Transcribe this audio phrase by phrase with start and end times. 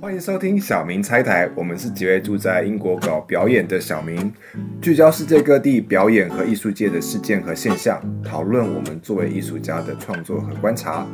[0.00, 4.32] 欢迎收听小明拆台，我们是几位住在英国搞表演的小明，
[4.80, 11.06] 聚焦世界各地表演和艺术界的事件和现象，讨论我们作为艺术家的创作和观察。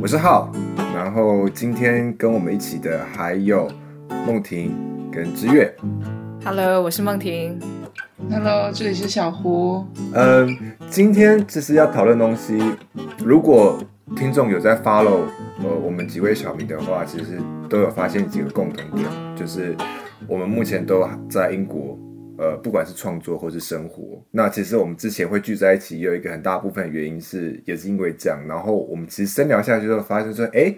[0.00, 0.52] 我是浩，
[0.94, 3.70] 然后今天跟我们一起的还有
[4.26, 4.76] 梦婷
[5.10, 5.74] 跟知月。
[6.44, 7.58] Hello，我是梦婷。
[8.30, 9.86] Hello，这里是小胡。
[10.12, 10.54] 嗯，
[10.90, 12.60] 今天其实要讨论东西，
[13.24, 13.82] 如果
[14.16, 15.24] 听众有在 follow
[15.62, 19.74] 呃我们几位小明的话，其实都有发现几个共同点，就是
[20.28, 21.98] 我们目前都在英国，
[22.36, 24.22] 呃，不管是创作或是生活。
[24.30, 28.38] 那其实我们之前会聚在一起，有一个很大部分原因是也是因为这样。
[28.46, 30.72] 然后我们其实深聊下去之后，发现说，哎，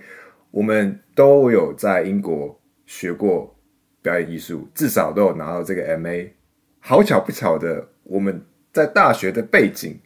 [0.53, 3.55] 我们都有在英国学过
[4.01, 6.31] 表演艺术，至少都有拿到这个 MA。
[6.79, 8.41] 好巧不巧的，我们
[8.73, 9.99] 在大学的背景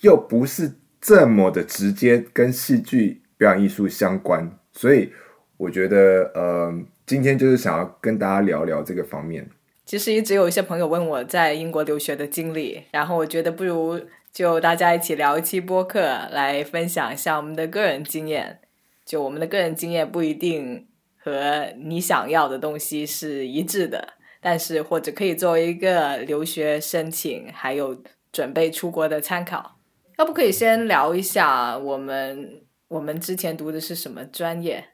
[0.00, 0.68] 又不是
[1.00, 5.12] 这么的直接跟戏剧表演艺术相关，所以
[5.56, 6.74] 我觉得，呃，
[7.06, 9.48] 今天就是想要跟大家聊聊这个方面。
[9.84, 14.00] 其实一直有一些朋友问我在英国留学的经历，然后我觉得不如
[14.32, 16.00] 就大家一起聊一期播客，
[16.32, 18.58] 来分享一下我们的个人经验。
[19.04, 29.75] 就我们的个人经验不一定和你想要的东西是一致的，但是或者可以作为一个留学申请还有准备出国的参考。
[30.18, 34.84] 要不可以先聊一下我们我们之前读的是什么专业？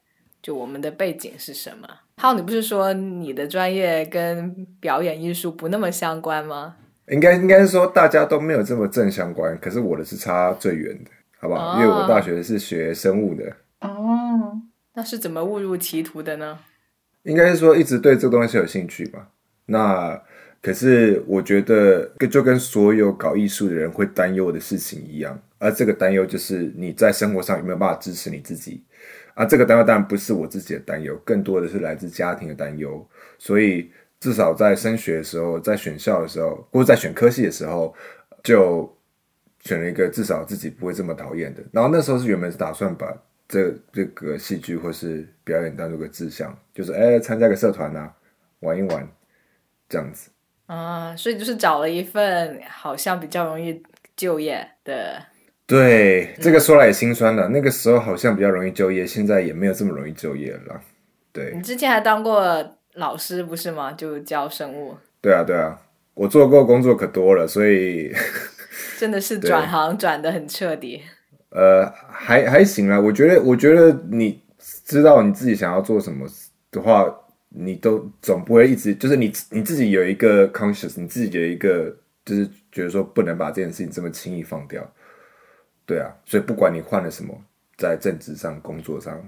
[0.43, 1.89] 就我们的背景是什么？
[2.17, 6.75] 浩，你不是说你的专业跟表演艺术不那么相关吗？
[7.09, 11.75] 应该应该是说大家都没有这么正相关，可是我的是差最远的，好不好？
[11.75, 14.61] 哦因为我大学是学生物的，哦，
[14.95, 16.59] 那是怎么误入歧途的呢？
[17.23, 19.29] 应该是说一直对这个东西有兴趣吧。
[19.67, 20.21] 那
[20.63, 28.85] 可是我觉得，就跟所有搞艺术的人会担忧的事情一样，而这个担忧就是你在生活上有没有办法支持你自己。
[29.35, 33.05] 啊，这个担忧当然不是我自己的担忧，更多的是来自家庭的担忧。
[33.39, 33.91] 所以
[34.21, 37.93] 至少在升学的时候，在选校的时候，或者在选科系的时候，
[38.45, 38.95] 就
[39.61, 41.63] 选了一个至少自己不会这么讨厌的。
[41.73, 43.13] 然后那时候是原本是打算把
[43.49, 48.15] 这这个戏剧或是表演当做个志向，就是哎参加个社团啊，
[48.61, 49.09] 玩一玩
[49.89, 50.31] 这样子。
[50.73, 53.83] 啊，所以就是找了一份好像比较容易
[54.17, 55.23] 就业的，
[55.67, 57.47] 对，这个说来也心酸了。
[57.49, 60.81] 那个时候好像比较容易就业，现在也没有这么容易就业了。
[61.31, 63.93] 对你，之前还当过老师不是吗？
[63.93, 65.79] 就教生物，对啊，对啊，
[66.15, 68.11] 我做过工作可多了，所以
[68.99, 71.03] 真的是转行转的很彻底。
[71.51, 72.99] 呃，还还行啦。
[72.99, 74.43] 我觉得，我觉得你
[74.87, 76.27] 知道你自己想要做什么
[76.71, 77.05] 的话，
[77.55, 84.83] 你都总不会一直就是你你自己有一个 conscious，你自己有一个就是觉得说不能把这件事情这么轻易放掉。
[85.85, 87.39] 对啊，所以不管你换了什么，
[87.77, 89.23] 在政治上、工作上，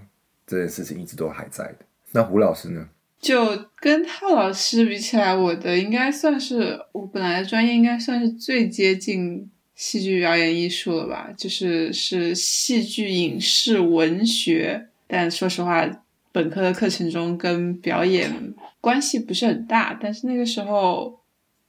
[0.46, 1.78] 这件事情一直都还在的。
[2.12, 2.88] 那胡老师呢？
[3.20, 14.88] 就跟浩老师比起来，我的应该算是我本来的专业应该算是最接近戏剧表演艺术了吧，就是是戏剧影视文学。
[15.06, 15.86] 但说实话，
[16.34, 19.96] 本科的课程中跟表演关系不是很大。
[20.02, 21.20] 但是那个时候，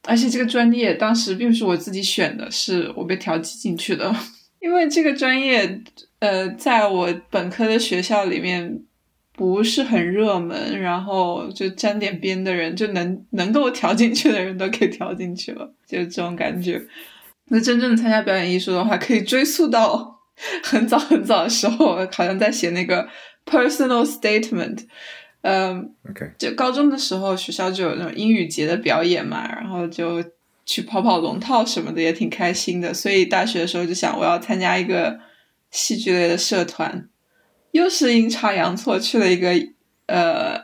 [0.02, 4.12] 而且这个专业当时并不是我自己选的，是我被调剂进去的。
[4.60, 5.84] 因为这个专业，
[6.18, 8.82] 呃，在我本科的学校里面
[9.34, 16.82] 不是很热门，然后就沾点边的人就能能够调进去的人都给调进去了，就这种感觉。
[17.50, 20.20] 那真正参加表演艺术的话，可以追溯到
[20.64, 23.08] 很早很早的时候，好像在写那个
[23.46, 24.86] personal statement。
[25.42, 30.24] 嗯，OK，就高中的时候，学校就有那种英语节的表演嘛，然后就
[30.66, 32.92] 去跑跑龙套什么的，也挺开心的。
[32.92, 35.20] 所以大学的时候就想，我要参加一个
[35.70, 37.08] 戏剧类的社团，
[37.72, 39.52] 又是阴差阳错去了一个
[40.08, 40.60] 呃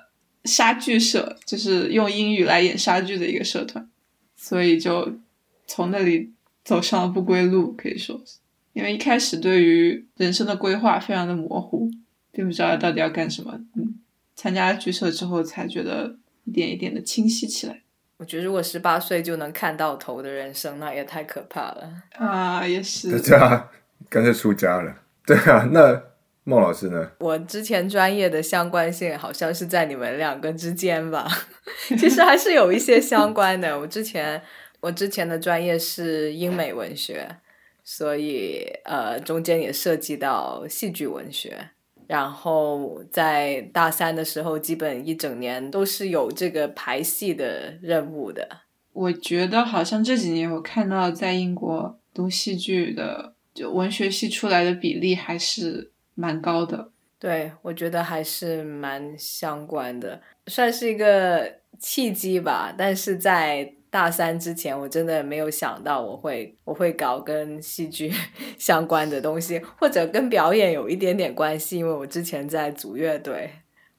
[0.46, 3.88] 莎剧社，就是用英语来演莎剧的一个社团，
[4.36, 5.20] 所以就
[5.68, 8.38] 从那里走上了不归路，可以说是。
[8.74, 11.92] 因为一开始对于人生的规划非常的模糊，
[12.32, 13.60] 并不知道到底要干什么。
[13.76, 14.00] 嗯，
[14.36, 17.82] 参加了剧社之后，才觉得一点一点的清晰起来。
[18.18, 21.92] 我觉得如果十八岁就能看到头的人生，那也太可怕了。
[22.12, 23.20] 啊，也是。
[23.20, 23.72] 对啊，
[24.10, 24.96] 干脆出家了。
[25.26, 26.02] 对啊，那
[26.44, 27.12] 孟老师呢？
[27.20, 31.28] 我之前专业的相关性好像是在你们两个之间吧，
[31.98, 33.80] 其实还是有一些相关的。
[33.80, 34.42] 我之前
[34.82, 37.38] 我之前的专业是英美文学，
[37.84, 41.70] 所以呃中间也涉及到戏剧文学。
[42.12, 48.46] 然后在大三的时候，基本一整年都是有这个排戏的任务的。
[48.92, 56.90] 我觉得好像这几年我看到在英国读戏剧的，就文学系出来的比例还是蛮高的。
[57.18, 62.76] 对，我觉得还是蛮相关的，算是一个契机吧。
[62.78, 68.12] 但是在大三之前，我真的没有想到我会我会搞跟戏剧
[68.58, 73.52] 相关的东西，或者跟表演有一点点关系，因为我之前在组乐队。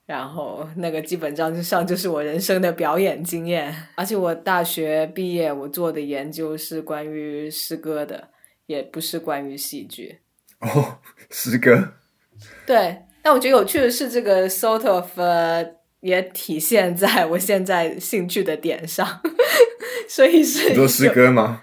[0.04, 8.28] 然后那个基本上就上就是我人生的表演经验，而且我大学毕业我做的研究是关于诗歌的，
[8.66, 10.18] 也不是关于戏剧。
[10.60, 10.98] 哦，
[11.30, 11.94] 诗歌。
[12.66, 15.08] 对，但我觉得有趣的是，这个 sort of
[16.00, 19.06] 也体现在我现在兴趣的点上，
[20.14, 21.62] 所以是做诗歌吗？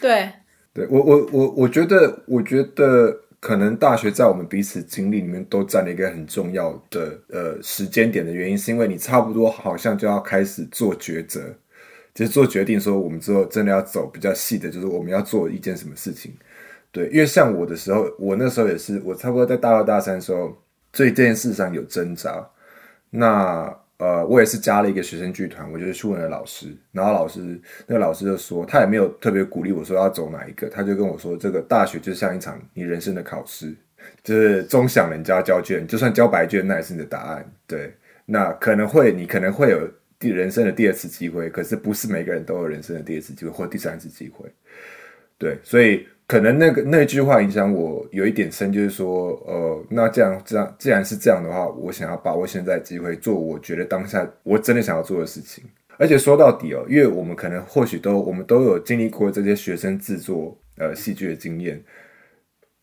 [0.00, 0.32] 对，
[0.72, 3.20] 对我我我我觉得我觉得。
[3.42, 11.40] 可能大学在我们彼此经历里面都占了一个很重要的呃时间点的原因，是因为你差不多好像就要开始做抉择，
[12.12, 16.34] 就是做决定说我们之后真的要走比较细的，就是我们要做一件什么事情。
[16.92, 20.54] 对，因为像我的时候，我那时候也是，我差不多在大二大三的时候，
[20.92, 22.46] 对这件事上有挣扎。
[23.08, 33.76] 那呃，我也是加了一个学生剧团，我就是去问了老师，然后老师那个老师就说，他也没有特别鼓励我说要走哪一个，他就跟我说，这个大学就像一场你人生的考试，
[34.24, 37.52] 就是终想人家交卷，就算交白卷，那也是你的答案。
[37.66, 37.94] 对，
[38.24, 39.86] 那可能会你可能会有
[40.18, 44.50] 第人生的第二次机会，可是不是每个人都有人生的第二次机会或第三次机会。
[45.36, 46.08] 对，所以。
[46.30, 55.64] 可能那个那句话影响我有一点深，就是说，呃，那这样这样，既然是这样的话，我想要把握现在机会，做我觉得当下我真的想要做的事情。
[55.98, 61.82] 而且说到底哦，因为我们可能或许都我们都有经历过这些学生制作呃戏剧的经验，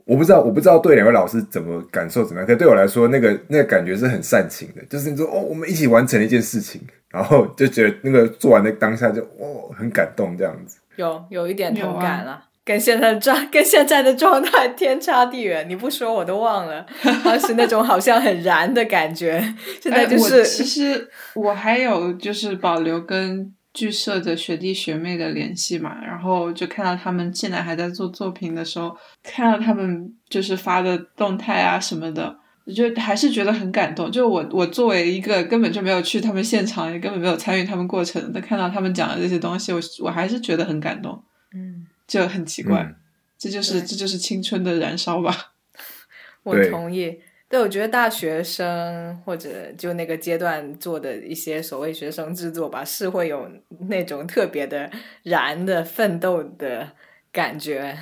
[0.04, 12.44] 我不知道我不知道对两位老师怎么感受怎么样，可对我来说，那个那个感觉是很煽情的，就是你说哦，我们一起完成了一件事情，然后就觉得那个做完的当下就哦很感动这样子，有有一点同感了。
[12.68, 16.86] 跟现在的状跟现在的状态天差地远，你不说我都忘了，
[17.24, 19.42] 当时那种好像很燃的感觉。
[19.82, 28.94] 现在就是，其实我还有就是保留跟剧社的学弟学妹的联系嘛，然后就看到他们进来还在做作品的时候，
[29.24, 32.36] 看到他们就是发的动态啊什么的，
[32.66, 34.12] 我就还是觉得很感动。
[34.12, 41.24] 就我我作为一个根本就没有去他们现场，也根本没有参与他们过程但，看到他们讲的这些东西，我我还是觉得很感动。
[41.56, 41.88] 嗯。
[42.08, 42.96] 就很奇怪，
[43.38, 45.54] 这就是这就是青春的燃烧吧。
[46.44, 47.20] 我同意，
[47.50, 53.52] 对，我觉得大学生或者就那个阶段做的一些所谓学生制作吧，是会有
[53.90, 54.90] 那种特别的
[55.24, 56.94] 燃的奋斗的
[57.34, 57.98] 感觉。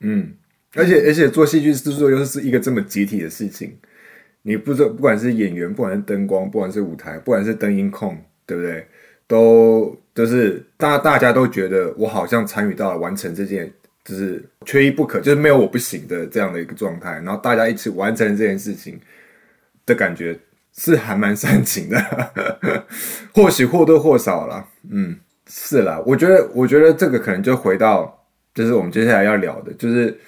[0.00, 0.34] 嗯，
[0.74, 3.78] 而且而且做戏剧制作又是一个这么集体的事情，
[4.42, 8.88] 你不知道不管是演员，不管是灯光，不管是舞台，不管是灯音控，对不对？
[9.28, 13.70] 都就是大大家都觉得我好像参与到了完成这件，
[14.02, 17.12] 就是缺一不可，就是没有我不行的这样的一个状态。
[17.20, 18.98] 然后大家一起完成这件事情
[19.84, 20.36] 的感觉
[20.72, 22.02] 是还蛮煽情的，
[23.34, 24.66] 或许或多或少了。
[24.90, 25.14] 嗯，
[25.46, 30.18] 是啦，我觉得，我觉得这个可能就回到，就是我们接下来要聊的，就是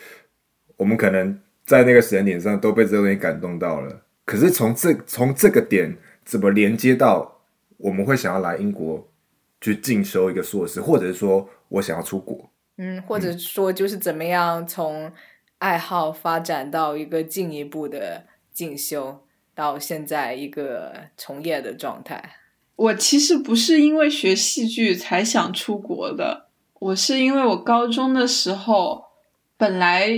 [0.76, 4.02] 我们可能在那个时间点上都被这个东西感动到了。
[4.26, 7.39] 可是从这从这个点怎么连接到？
[7.82, 9.08] 我们会想要来英国
[9.60, 15.10] 去进修一个硕士，或者是说我想要出国，嗯，或者说就是怎么样从
[15.58, 19.20] 爱好发展到一个进一步的进修，
[19.54, 22.36] 到现在一个从业的状态。
[22.76, 29.04] 我其实不是因为学戏剧才想出国的，我是因为我高中的时候
[29.56, 30.08] 本来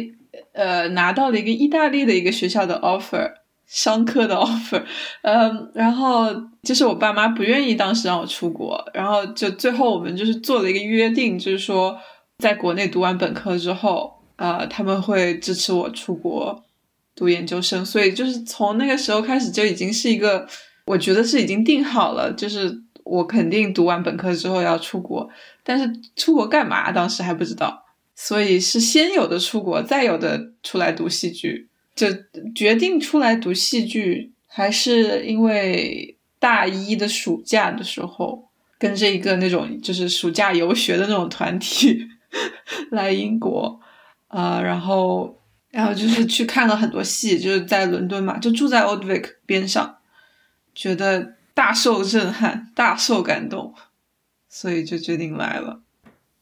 [0.52, 3.41] 呃拿到了一个意大利的一个学校的 offer。
[3.72, 4.82] 商科的 offer，
[5.22, 6.26] 嗯，然后
[6.62, 11.96] 就是我爸妈不愿意当时让我出国，然后就最后我们就是做了一个约定，就是说
[12.38, 16.62] 在国内读完本科之后，呃，他们会支持我出国
[17.16, 20.46] 读研究生，所以就是从那个时候开始就已经是一个，
[20.84, 22.70] 我觉得是已经定好了，就是
[23.04, 25.26] 我肯定读完本科之后要出国，
[25.64, 26.92] 但是出国干嘛？
[26.92, 27.82] 当时还不知道，
[28.14, 31.70] 所以是先有的出国，再有的出来读戏剧。
[31.94, 32.06] 就
[32.54, 42.06] 决定出来读戏剧，还是因为大一的暑假的时候，跟着一个那种就是暑假游学的那种团体
[42.90, 43.80] 来英国，
[44.28, 45.38] 啊，然后
[45.70, 49.98] 然后就是去看了很多戏，就是在伦敦嘛，就住在 Old Vic 边上，
[50.74, 53.74] 觉得大受震撼，大受感动，
[54.48, 55.82] 所以就决定来了。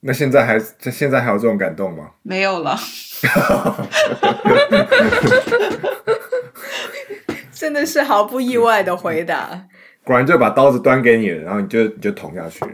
[0.01, 0.59] 那现在还
[0.91, 2.11] 现在还有这种感动吗？
[2.23, 2.77] 没有了。
[7.53, 9.69] 真的是毫不意外的回答。
[10.03, 12.73] 果然就把刀子端给你了，然后你就你就捅下去了。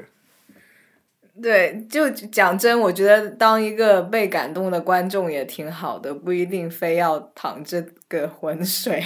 [1.42, 9.04] 对，就讲真，我觉得当一个被感动的观众也挺好的，不一定非要淌这个浑水，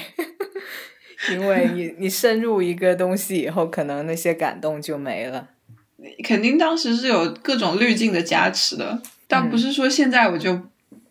[1.32, 5.48] 因为你你深入一个东西以后，可能那些感动就没了。
[6.24, 10.60] 肯定当时是有各种滤镜的加持的，但不是说现在我就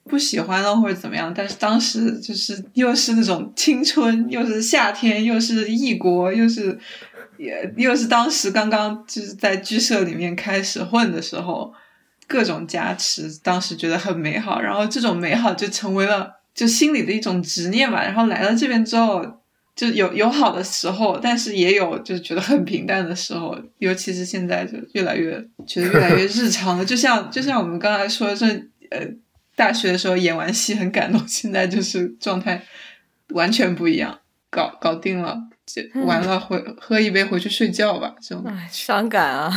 [0.06, 1.34] 不喜欢了或者怎么样。
[1.36, 6.78] 但是当时就是又是那种青春，又是夏天，又是异国，又是
[7.38, 11.74] 也又是当时刚刚就是在剧社里面开始混的时候，
[12.28, 14.60] 各种加持，当时觉得很美好。
[14.60, 18.04] 然后这种美好就成为了就心里的一种执念吧。
[18.04, 19.40] 然后来到这边之后。
[19.80, 26.84] 就有有好的时候，但是也有就是觉得很平淡的时候，尤其是现在就越来越觉得越来越日常了。
[26.84, 28.46] 就像就像我们刚才说，这
[28.92, 29.08] 呃
[29.56, 32.62] 大学的时候演完戏很感动，现在就是状态
[33.30, 34.20] 完全不一样，
[34.50, 39.50] 搞搞定了，就完了回喝一杯回去睡觉吧，这种唉，伤感啊，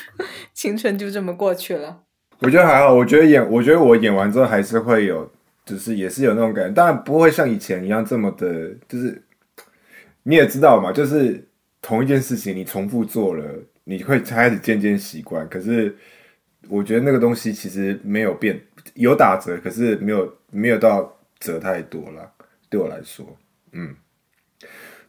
[0.52, 2.00] 青春就这么过去了。
[2.40, 5.32] 我觉得还好，我觉得演，我觉得我演完之后还是会有，
[5.64, 9.22] 就是也是有那种感觉，当然不会像以前一样这么的，就是。
[10.22, 11.48] 你也知道嘛，就是
[11.80, 13.44] 同一件事情，你重复做了，
[13.84, 15.48] 你会开始渐渐习惯。
[15.48, 15.96] 可是
[16.68, 18.60] 我觉得那个东西其实没有变，
[18.94, 22.32] 有打折，可是没有没有到折太多了。
[22.68, 23.26] 对我来说，
[23.72, 23.96] 嗯，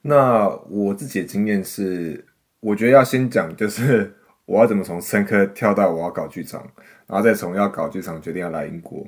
[0.01, 2.25] 那我自己的经验是，
[2.59, 4.15] 我觉得要先讲，就是
[4.45, 6.61] 我要怎么从深科跳到我要搞剧场，
[7.05, 9.05] 然后再从要搞剧场决定要来英国。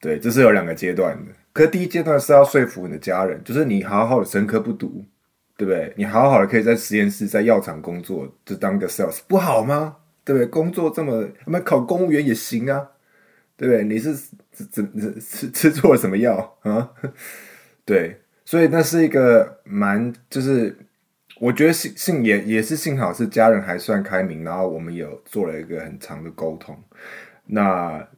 [0.00, 1.32] 对，这是有两个阶段的。
[1.52, 5.04] 可第一阶段是要说服你的家人，就是你好好的生科不读，
[5.56, 5.92] 对不对？
[5.98, 9.96] 你好好的可以在实验室、在药厂工作，就当个 sales，不好吗？
[10.24, 10.46] 对不对？
[10.46, 12.88] 工作这么，那考公务员也行啊，
[13.56, 13.84] 对不对？
[13.84, 14.14] 你是
[14.52, 14.66] 怎
[14.98, 16.90] 怎吃吃错了什么药啊？
[17.84, 20.74] 对，所以那是一个蛮，就是
[21.38, 26.82] 我觉得幸幸也也是幸好是家人还算开明，然后我们有做了一个很长的沟通，
[27.44, 28.08] 那。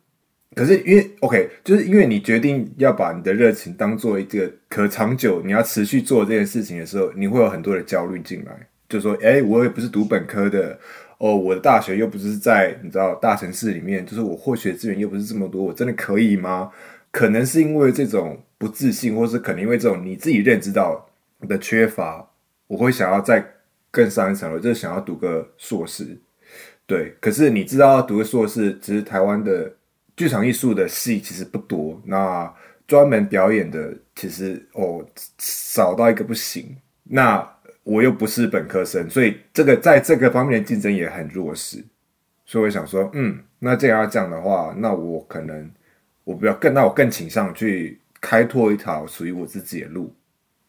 [0.54, 10.78] 可是因为 OK，就是因为你决定要把你的热情当做一个可长久，你要持续做这件事情的时候，你会有很多的焦虑进来，就说：哎，我也不是读本科的，
[11.18, 16.70] 哦，我的大学又不是在你知道大城市里面，就是我获取的资源又不是这么多，我真的可以吗？
[17.10, 21.08] 可能是因为这种不自信，或是可能因为这种你自己认知到
[21.48, 22.30] 的缺乏，
[22.68, 23.44] 我会想要再
[23.90, 26.16] 更上一层楼，就是想要读个硕士。
[26.86, 29.72] 对，可是你知道读个硕士，只是台湾的。
[30.16, 32.52] 剧场艺术的戏其实不多，那
[32.86, 35.04] 专门表演的其实哦
[35.38, 36.76] 少到一个不行。
[37.02, 37.46] 那
[37.82, 41.84] 我又不是本科生，所以这个在这个方面的竞争也很弱势。
[42.46, 45.70] 所以我想说，嗯，那既然要这样的话，那我可能
[46.24, 50.14] 我不要更，那我更倾向去开拓一条属于我自己的路。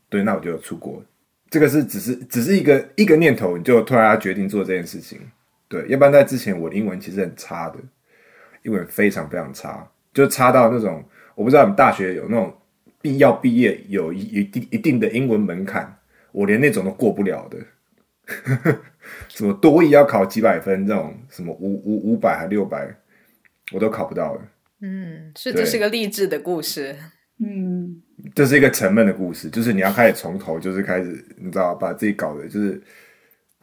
[0.09, 1.03] 对，那我就出国。
[1.49, 5.19] 这个是只是只是一个一个念头，你就突然要决定做这件事情。
[5.67, 7.79] 对，要不然在之前我英文其实很差的。
[8.65, 11.03] 英文非常非常差，就差到那种
[11.35, 12.51] 我不知道你们大学有那种
[12.99, 15.95] 必要毕业有一一定一定的英文门槛，
[16.31, 17.57] 我连那种都过不了的。
[19.29, 22.91] 什么多语要考几百分，这种什么五五五百还六百，
[23.71, 24.41] 我都考不到的。
[24.81, 26.95] 嗯，是这是个励志的故事。
[27.37, 28.01] 嗯，
[28.33, 32.81] 这是一个沉闷的故事，就是你要开始从头，就是开始你知道把自己搞的，就是。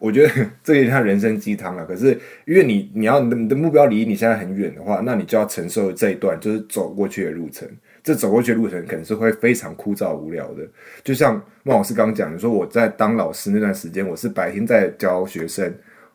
[0.02, 0.28] 我觉得
[0.64, 1.86] 这有点像人生鸡汤了。
[1.86, 7.68] 可是因为你你要你的你的目标离你现在很远的话，那你就要承受这一段就是走过去的路程。
[8.02, 10.66] 这走过去的路程可能是会非常枯燥无聊的。
[11.04, 15.72] 就像孟老师刚讲的，说我在当老师那段时间，我是白天在教学生，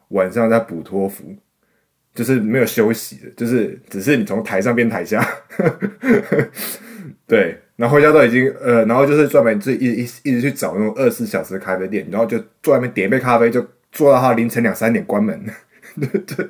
[0.10, 1.24] 晚上在补托福，
[2.14, 5.26] 就是没有休息的，就是只是你从台上变台下。
[7.26, 13.66] 对，然后回家都已经呃，然后就是专门就一一一直去找那种二十四小时的咖啡店，然后就坐外面点一杯咖啡就。
[13.98, 15.44] 做到他凌晨两三点关门，
[16.00, 16.48] 对 对，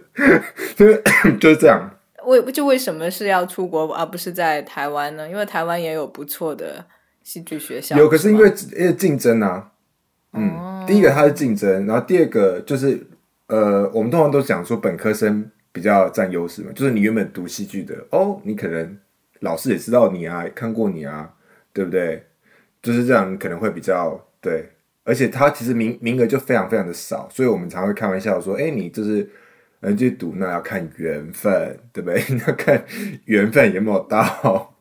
[0.76, 1.02] 就是
[1.40, 1.90] 就是这样。
[2.26, 5.30] 为就为什么是要出国而不是在台湾呢？
[5.30, 6.86] 因为台湾也有不错的
[7.24, 7.96] 戏剧学校。
[7.96, 9.72] 有，可是因为因为竞争啊。
[10.34, 13.02] 嗯，第一个它是竞争，然后第二个就是
[13.48, 18.98] 呃，我们通常都讲说本科生比较占优势嘛，就是你原本读戏剧的哦，你可能
[19.40, 21.34] 老师也知道你啊，看过你啊，
[21.72, 22.26] 对不对？
[22.82, 24.70] 就是这样，可能会比较对。
[25.08, 29.28] 而且他其实名名额就非常非常的少，所以我们常会开玩笑说：“哎，你就是
[29.80, 32.22] 嗯去读，那要看缘分，对不对？
[32.46, 32.86] 要看
[33.24, 34.76] 缘分有没有到。”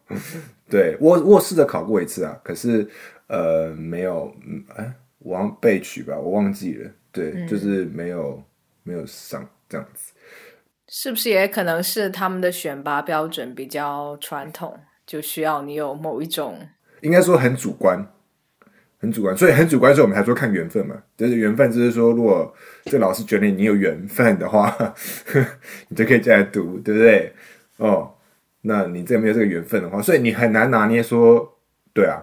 [0.68, 2.88] 对，我，我试着考过一次啊，可是
[3.28, 4.34] 呃没有，
[4.74, 6.90] 哎，忘被取吧，我忘记了。
[7.12, 8.42] 对，就是没有
[8.82, 10.12] 没有上这样子。
[10.88, 16.58] 是不是也可能是他们的选拔标准比较传统，就需要你有某一种？
[17.02, 18.04] 应该说很主观。
[19.06, 20.96] 很主观，所以很主观，所以我们才说看缘分嘛。
[21.16, 22.52] 就是缘分，就是说，如果
[22.86, 24.76] 这老师觉得你有缘分的话，
[25.88, 27.32] 你就可以进来读，对不对？
[27.76, 28.12] 哦，
[28.62, 31.56] 那你这没有这个缘分的话，所以你很难拿捏说，
[31.94, 32.20] 对啊，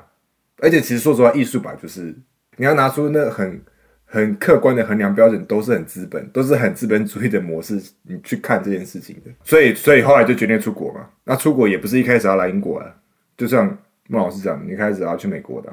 [0.57, 2.13] 而且其实说实话，艺术吧，就是
[2.57, 3.61] 你要拿出那很
[4.03, 9.31] 很客观的衡量标准，都是很资本，都是很资本主义的模式，你去看这件事情的。
[9.43, 11.07] 所以，所以后来就决定出国嘛。
[11.23, 12.93] 那出国也不是一开始要来英国啊，
[13.37, 13.77] 就像
[14.09, 15.71] 孟老师讲，你开始要去美国的。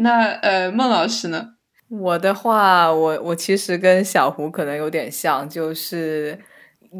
[0.00, 1.54] 那呃，孟老师呢？
[1.88, 6.38] 我的话，我我其实跟小胡可能有点像，就是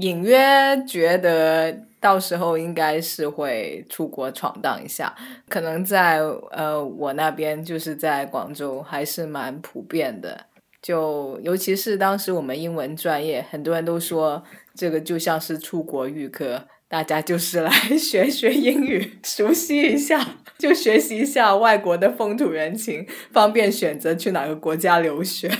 [0.01, 0.37] 隐约
[0.85, 5.15] 觉得到时候应该是会出国闯荡一下，
[5.49, 6.19] 可能在
[6.51, 10.47] 呃我那边就是在广州还是蛮普遍的，
[10.83, 14.43] 就尤其是当时我们英文专业，很多人都说
[14.75, 16.67] 这个就像是出国预科。
[16.89, 25.51] 大家就是来 学学英语，熟悉一下， 就学习一下外国的风土人情，方便选择去哪个国家留学。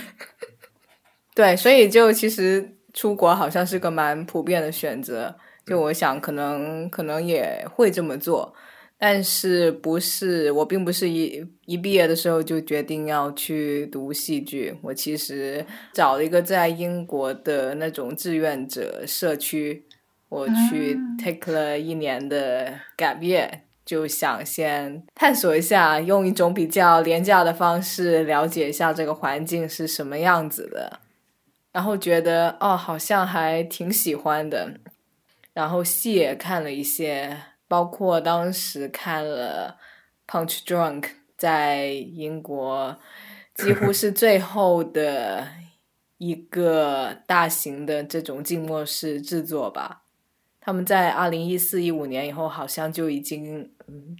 [1.35, 5.35] 对，所以就其实出国好像是个蛮普遍的选择。
[5.67, 8.51] 就我想，可能可能也会这么做，
[8.97, 14.75] 但是不是我并不是一一毕业的时候就决定要去读戏剧。
[14.81, 19.85] 我其实找了一个在英国的那种志愿者社区。
[20.29, 23.49] 我去 take 了一年的 gap year，
[23.83, 30.99] 就想先探索一下，用一种比较廉价的方式了解一下这个环境是什么样子的，
[31.71, 34.79] 然后觉得哦，好像还挺喜欢的。
[35.51, 37.35] 然后戏也看了一些，
[37.67, 39.77] 包括当时看了
[40.31, 41.01] 《Punch Drunk》
[41.35, 42.97] 在英国，
[43.55, 45.47] 几乎是最后的
[46.19, 50.03] 一个大型的这种静默式制作吧。
[50.69, 53.67] 他们在二零一四一五年以后，好像就已经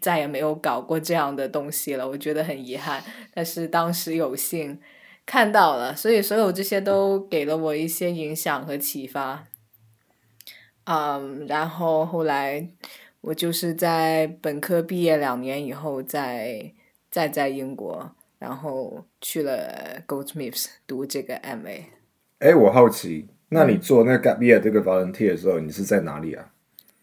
[0.02, 2.10] 再也没有搞过这样的东西了。
[2.10, 3.04] 我觉得很遗憾，
[3.36, 4.80] 但是当时有幸
[5.28, 9.46] 看到了，所以所有这些都给了我一些影响和启发。
[10.86, 12.68] 嗯，然后后来
[13.22, 16.74] 我就是在本科毕业两年以后，再
[17.12, 21.84] 再在英国，然后去了 Goldsmiths 读这个 MA。
[22.40, 23.28] 哎，我好奇。
[23.50, 26.46] 那你做那 gap year 这个 volunteer 的时候，你是在哪里啊？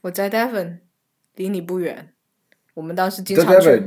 [0.03, 0.79] 我在 Devon，
[1.35, 2.11] 离你不远。
[2.75, 3.83] 我们当时经常去。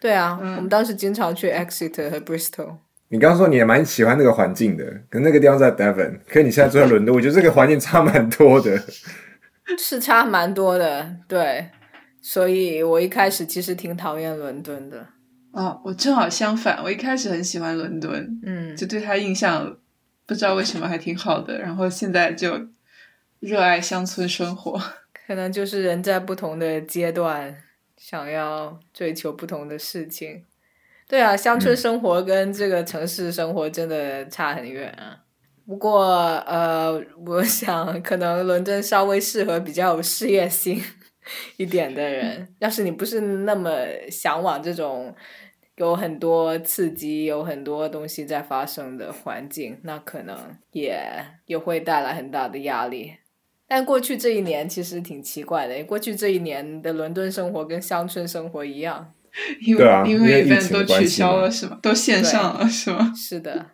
[0.00, 2.76] 对啊，我们当时经常去 Exeter 和 Bristol。
[3.08, 8.82] 你刚刚说你也蛮喜欢那个环境的，可那个地方在 Devon，可你现在住在伦敦，我觉得这个环境差蛮多的。
[9.78, 11.68] 是差蛮多的，对。
[12.20, 15.06] 所以我一开始其实挺讨厌伦敦的。
[15.50, 19.76] 哦，我正好相反，我一开始很喜欢伦敦，嗯，就对他印象。
[20.26, 22.68] 不知道为什么还挺好的，然后现在就
[23.40, 24.80] 热爱乡村生活。
[25.26, 27.62] 可能就是人在不同的阶段，
[27.96, 30.44] 想要追求不同的事情。
[31.08, 35.18] 对啊，乡村生活跟这个城市生活真的差很远啊。
[35.66, 36.04] 不过
[36.46, 40.82] 呃，我想可能伦敦稍微适合比较有事业心
[41.56, 42.48] 一点的人。
[42.60, 43.70] 要是你不是那么
[44.10, 45.14] 向往这种。
[45.76, 50.36] 有很多刺激，有很多东西在发生的环境，那可能
[50.72, 51.02] 也
[51.46, 53.14] 也会带来很大的压力。
[53.66, 59.14] 但过去这一年其实挺奇怪的，过去这一年的伦敦生活跟乡村生活一样，
[59.64, 61.78] 因为因为都取消了是吗？
[61.80, 63.10] 都线上了是吗？
[63.16, 63.66] 是的。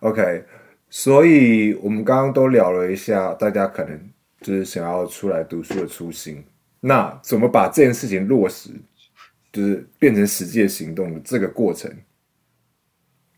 [0.00, 0.44] OK，
[0.90, 3.98] 所以我们刚刚都聊了一下，大家可能
[4.42, 6.44] 就是想要出来读书的初心，
[6.80, 8.70] 那怎么把这件事情落实？
[9.52, 11.90] 就是变成实际的行动的这个过程，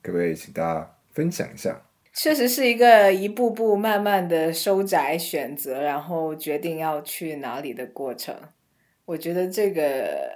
[0.03, 1.83] 可不可以请大家分享一下？
[2.13, 8.35] 确实是一个一步步慢慢的收窄选择，然后决定要去哪里的过程。
[9.05, 10.33] 我觉得这个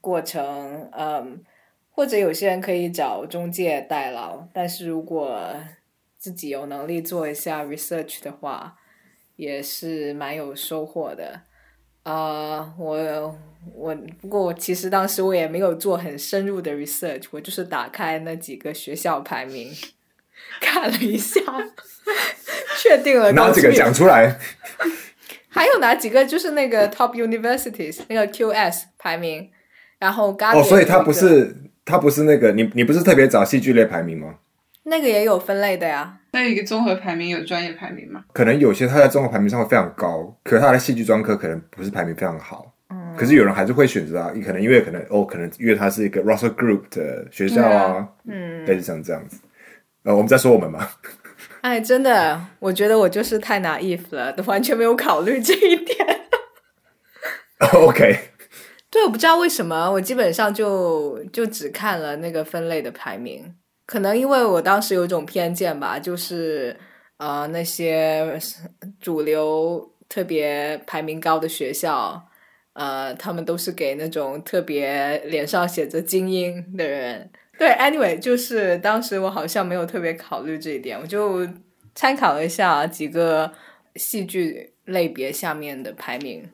[0.00, 1.42] 过程，嗯，
[1.90, 5.52] 或者有些人可以找中介代劳，但是如果
[6.16, 8.76] 自己有能力做一下 research 的话，
[9.34, 11.42] 也是蛮有收获的。
[12.02, 13.38] 啊，我。
[13.74, 19.70] 我不过我其实当时我也没有做很深入的 research，我就是打开那几个学校排名
[20.58, 21.38] 看了一下，
[22.80, 24.38] 确定了哪几个讲出来？
[25.50, 29.50] 还有哪几个就是那个 top universities 那个 QS 排名，
[29.98, 34.36] 然后哦，所以它不是它不是那个你你不是特别找戏剧类排名吗？
[34.84, 36.17] 那个也有分类的呀。
[36.32, 38.24] 那一个综合排名有专业排名吗？
[38.32, 42.74] 可能有些他在综合排名上会非常高，可是他的戏剧专科可能不是排名非常好。
[43.16, 49.40] 可是有人还是会选择啊，你可能因为可能哦，可能因为他是一个 Russell Group 的学校啊，嗯，类似像这样子。
[50.04, 50.88] 呃，我们在说我们吗？
[51.62, 55.98] 哎，真的，我觉得我就是太 naive 了，都完全没有考虑这一点。
[57.74, 58.16] OK，
[58.88, 63.52] 对，我不知道为什么，我基本上就就只看了那个分类的排名，
[63.88, 66.76] 可能因为我当时有一种偏见吧，就是
[67.16, 68.38] 呃那些
[69.00, 72.22] 主流特别排名高的学校。
[72.74, 77.28] 呃，他们都是给那种特别脸上写着精英的人。
[77.58, 81.44] 对，anyway，就是当时我好像没有特别考虑这一点，我就
[81.92, 83.52] 参考了一下几个
[83.96, 86.48] 戏剧类别下面的排名。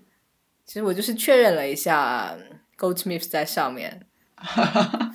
[0.65, 2.35] 其实我就是确认了一下
[2.79, 4.07] ，Goldsmith 在上面。
[4.37, 5.15] 哈哈哈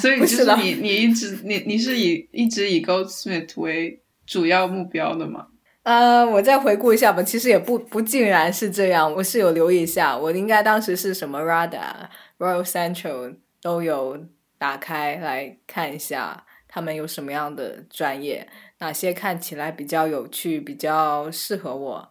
[0.00, 5.46] 所以就是你你一直你你是以一直以 Goldsmith 为主要目标的吗？
[5.82, 14.18] 呃，我再回顾一下吧，其实也不不尽然是这样，我是有留意一下，我应该当时是什么 Rada、Royal Central 都有
[14.56, 18.48] 打开来看一下，他们有什么样的专业，
[18.78, 22.10] 哪些看起来比较有趣，比较适合我。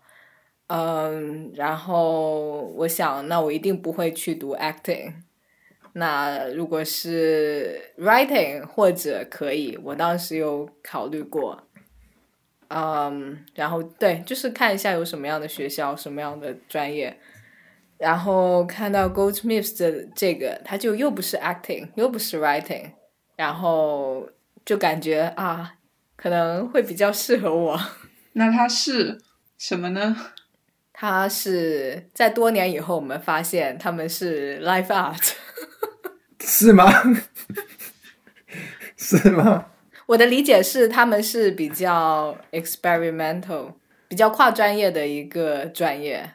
[0.67, 5.13] 嗯，然后我想，那我一定不会去读 acting。
[5.93, 11.67] 那如果是 writing 或者可以，我当时有考虑过。
[12.69, 17.15] 嗯，然后对，就是看一下有什么样的学校，什么样的专业。
[17.99, 22.91] 然后看到 Goldsmiths 的这个，他就又不是 acting，又不是 writing，
[23.35, 24.27] 然后
[24.65, 25.75] 就感觉啊，
[26.15, 27.79] 可能会比较适合我。
[28.33, 29.21] 那他是
[29.59, 30.17] 什么呢？
[30.91, 35.33] 他是在多年以后，我们发现他们是 life art。
[36.45, 36.91] 是吗？
[38.97, 39.67] 是吗？
[40.05, 43.73] 我的理解是，他们是比较 experimental、
[44.09, 46.33] 比较跨专业的一个专业，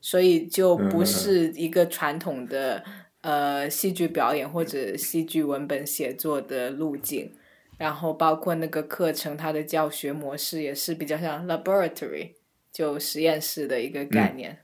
[0.00, 2.82] 所以就不是一个传统的
[3.20, 7.32] 呃戏剧表演或者戏剧文本写作的路径。
[7.78, 12.30] 然后包括那个课程，它的教学模式也是比较像 laboratory，
[12.72, 14.58] 就实验室的一个概念。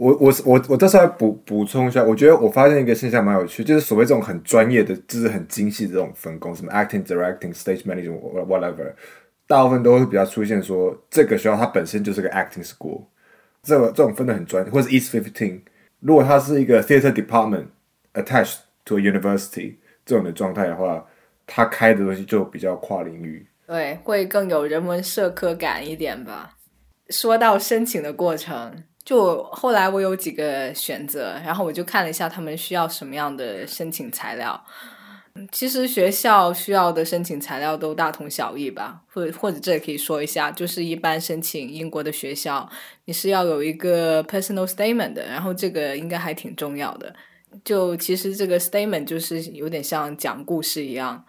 [0.00, 8.94] 我我我我到时候来补补充一下，我觉得我发现一个现象蛮有趣，就是所谓这种很专业的，就是很精细的这种分工，什么 acting、directing、stage management whatever，
[9.46, 13.02] 大部分都会比较出现说这个学校它本身就是个 acting school，
[13.62, 15.60] 这个这种分的很专，或者 East Fifteen，
[16.00, 17.66] 如果它是一个 theater department
[18.14, 19.74] attached to a university
[20.06, 21.06] 这种的状态的话，
[21.46, 23.46] 它开的东西就比较跨领域。
[23.66, 26.56] 对，会更有人文社科感一点吧。
[27.10, 28.84] 说到申请的过程。
[29.02, 34.62] 就后来我有几个选择，然后我就看了一下他们需要什么样的申请材料。
[35.50, 42.68] 其实学校需要的申请材料都大同小异吧，或或者这也可以说一下，就是一般申请英国的学校，
[43.06, 47.14] 你是要有一个 personal statement 的，然后这个应该还挺重要的。
[47.64, 51.24] 就其实这个 statement 就是有点像讲故事一样，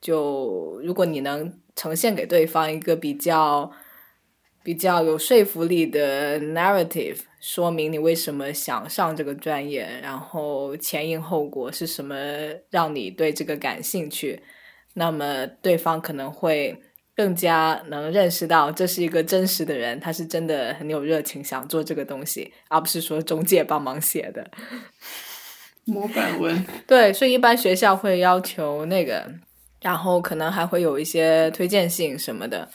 [0.00, 3.72] 就如果你能呈现给对方一个比较。
[4.66, 12.16] 比较有说服力的 narrative，说明你为什么想上这个专业，然后前因后果是什么
[12.68, 14.42] 让你对这个感兴趣，
[14.94, 16.76] 那么对方可能会
[17.14, 24.50] 更加能认识到这是一个真实的人，他是真的很有热情想做这个东西，而不是说中介帮忙写的
[25.86, 26.66] 模板文。
[26.88, 29.30] 对，所以一般学校会要求那个，
[29.80, 32.68] 然后可能还会有一些推荐信什么的。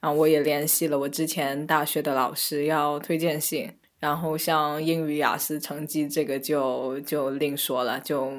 [0.00, 8.32] 然后我也联系了我之前大学的老师要推荐信，然后像英语雅思成绩这个就就另说了，就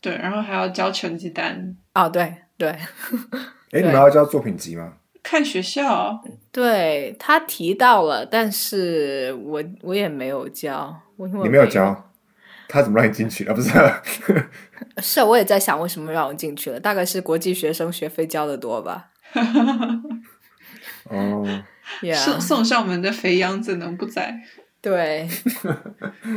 [0.00, 1.76] 对，然后还要交成绩单。
[1.94, 2.70] 哦，对对。
[3.72, 4.94] 哎，你们要交作品集吗？
[5.22, 6.20] 看学校。
[6.50, 10.94] 对他提到了，但是我我也没有交。
[11.16, 12.10] 你没有交？
[12.68, 13.54] 他怎么让你进去啊？
[13.54, 13.70] 不是？
[15.00, 19.10] 是，我也在想为什么让我进去了，大概是国际学生学费交的多吧。
[21.12, 21.64] 哦，
[22.14, 24.40] 送送上门的肥羊怎能不在？
[24.80, 25.28] 对，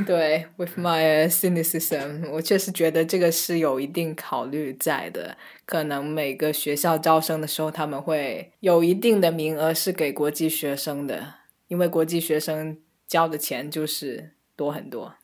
[0.06, 5.36] 对，with my cynicism，我确实觉得这个是有一定考虑在的。
[5.66, 11.34] 可能每个学校招生的时候，他们会有一定的名额是给国际学生的，
[11.70, 15.16] 因为国际学生交的钱就是多很多。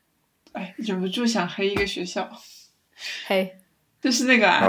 [0.54, 2.28] 哎，忍不住想黑一个学校，
[3.28, 3.56] 黑，
[4.02, 4.68] 就是那个啊，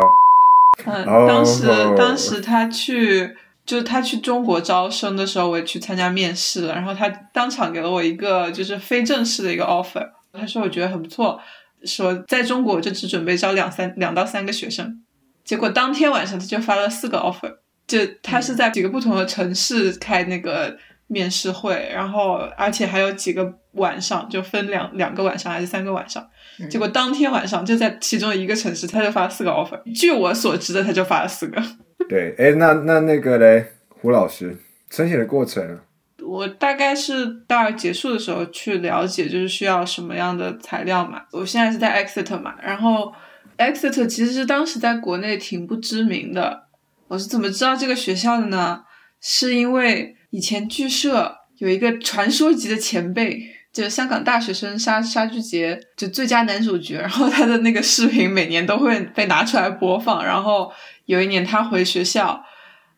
[0.84, 1.66] 嗯，当时
[1.96, 3.34] 当时他去。
[3.64, 10.06] 就是他去中国招生的时候，我也去参加面试了，然后他当场给了我一个就是非正式的一个 offer。
[10.32, 11.40] 他说我觉得很不错，
[11.84, 15.02] 说在中国我就只准备招两三两到三个学生。
[15.44, 17.52] 结果当天晚上他就发了四个 offer，
[17.86, 26.26] 就他是在几个不同的城市开那个面试会，然后而且还有几个晚上就分两两个晚上还是三个晚上。
[26.70, 29.80] 结果当天晚上就在其中一个城市，他就发了四个 offer。
[29.94, 31.62] 据我所知的，他就发了四个。
[32.08, 34.56] 对，哎，那那那个嘞，胡老师
[34.90, 35.80] 申请的过程，
[36.24, 41.22] 我大概是大二结束的时候去了解，就是需要什么样的材料嘛。
[41.32, 43.12] 我现在是在 Exeter 嘛，然后
[43.58, 46.68] Exeter 其实是当时在国内挺不知名的。
[47.08, 48.84] 我是怎么知道这个学校的呢？
[49.20, 53.40] 是因为以前剧社有一个传说级的前辈，
[53.72, 60.22] 就香港大学生杀杀剧节就最佳男主角，然后他的那个视频每年都会被拿出来播放。
[60.22, 60.70] 然后
[61.06, 62.44] 有一年他回学校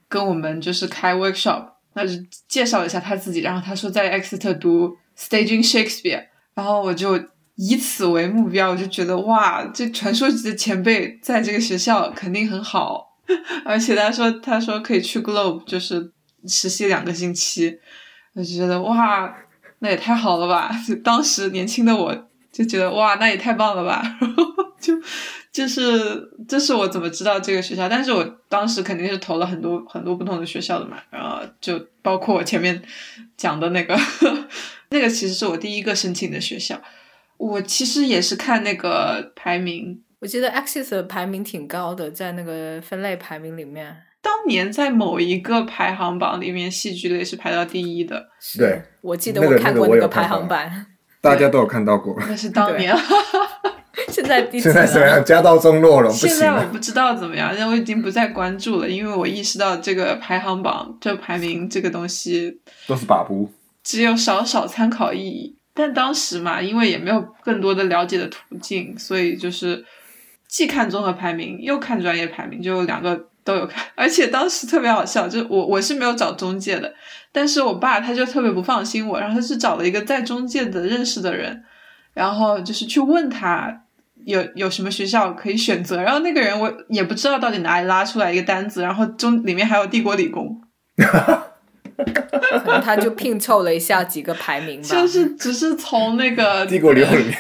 [0.09, 2.13] 跟我们就是开 workshop，那就
[2.49, 7.23] 介绍一下他自己，然后他说在 Exeter 读 staging Shakespeare，然后我就
[7.55, 13.07] 以此为目标，我就觉得哇，这传说级的前辈在这个学校肯定很好，
[13.65, 16.11] 而且他说他说可以去 Globe 就是
[16.49, 17.79] 实习两个星期，
[18.35, 19.33] 我就觉得哇。
[19.85, 20.71] 那也太好了吧！
[20.89, 24.03] 就 当时年轻的我就觉得哇，那也太棒了吧！
[24.19, 24.45] 然 后
[24.81, 24.95] 就
[25.53, 27.87] 就是这是我怎么知道这个学校？
[27.87, 32.83] 但是我当时肯定是投了很多很多不同的学校的嘛，然后就包括我前面
[33.37, 33.95] 讲的那个
[34.89, 36.81] 那个，其实是我第一个申请的学校。
[37.37, 43.95] 我其实也是看那个排名，我记得 Access 排名挺高的，在那个分类排名里面。
[44.25, 48.27] 当年在某一个排行榜里面，戏剧类是排到第一的。
[48.59, 50.59] 对，我记得我看过那个排行榜，
[51.21, 52.17] 大家都有看到过。
[52.27, 52.97] 那是当年，
[54.09, 55.23] 现在第现在怎么样？
[55.23, 63.51] 家道中落了， 现在我不知道怎么样，因为我已经不再关注了，因为我意识到这个排行榜、这排名这个东西都是把不，
[63.83, 65.55] 只有少少参考意义。
[65.75, 69.85] 但当时嘛，因为也没有更多的了解的途径，所以就是
[70.49, 73.27] 既看综合排名，又看专业排名，就两个。
[73.45, 76.95] 都有看，而且当时特别好笑，就我我是没有找中介的，
[77.31, 81.63] 但是我爸他就特别不放心我，然后他是找了一个在中介的认识的人，
[82.15, 83.83] 然后就是去问他
[84.25, 90.63] 有有什么学校可以选择，然后那个人我也不知道到底哪里拉出来一个单子，然后中里面还有帝国理工，
[90.97, 97.37] 可能他就拼凑了一下几个排名吧，就是只是从那个 帝国理工里面，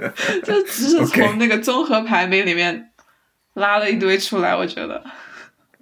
[0.42, 2.90] 就只是从那个综合排名里面
[3.52, 5.04] 拉了一堆出来，我觉得。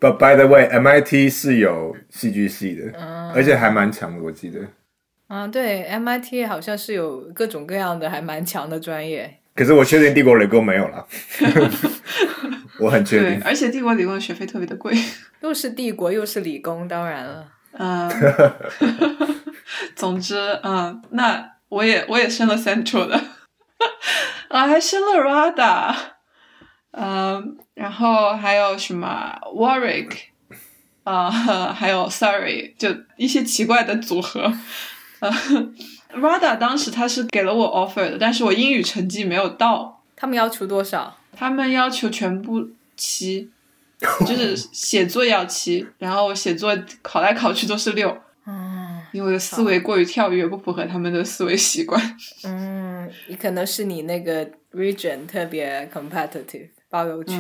[0.00, 2.98] But by the way, MIT 是有戏剧系的，
[3.34, 4.60] 而且还蛮强的，我记得。
[5.28, 9.38] 啊，对，MIT 好像是有各种各样的还蛮强的专业。
[9.54, 11.06] 可是我确定帝国理工没有了，
[12.80, 13.42] 我很确定。
[13.44, 14.92] 而且帝国理工的学费特别的贵，
[15.42, 17.46] 又是帝国又是理工，当然了。
[17.72, 18.10] 嗯，
[19.94, 23.20] 总之，嗯，那我也我也升了 Central 的，
[24.48, 25.94] 啊，还升了 Rada。
[26.92, 30.12] 嗯，然后还有什么 Warwick
[31.02, 34.52] 啊，还有 Sorry，就一些奇怪的组合。
[35.20, 35.30] 呃
[36.14, 40.02] ，Rada 当时他是给了我 offer 的，但是我英语成绩没有到。
[40.14, 41.16] 他们要求多少？
[41.34, 43.48] 他们要求全部七，
[44.26, 48.14] 就是写作要七，然后写作考来考去都是六。
[48.44, 51.98] 嗯，因为我的思维过于跳跃，不符合他们的思维习惯。
[52.44, 56.68] 嗯，你可能是你那个 region 特别 competitive。
[56.90, 57.38] 包邮区，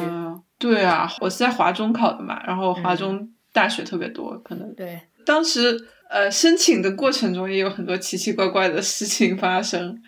[0.58, 5.00] 对啊，我是在华中考的嘛，然后华中大学特别多，可能对。
[5.26, 5.76] 当时
[6.08, 10.00] 呃申请的过程中也有很多奇奇怪怪的事情发生，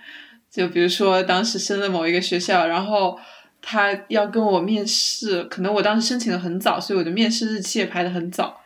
[0.48, 3.18] 就比如说当时申了某一个学校，然后
[3.61, 8.61] 他要跟我面试，可能我当时申请的很早，所以我的面试日期也排的很早，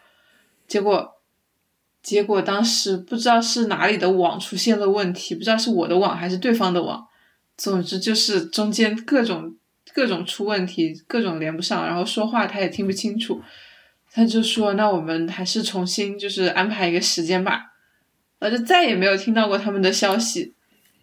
[0.68, 1.14] 结果
[2.02, 7.06] 结果当时不知道是哪里的网出现了问题，不知道是我的网还是对方的网，
[7.56, 9.55] 总之就是中间各种。
[9.96, 13.40] 各种出问题，各种连不上，然后说话他也听不清楚，
[14.12, 17.72] 他就说：“那我们还是重新就是安排一个时间吧。”
[18.40, 20.52] 我就再也没有听到过他们的消息，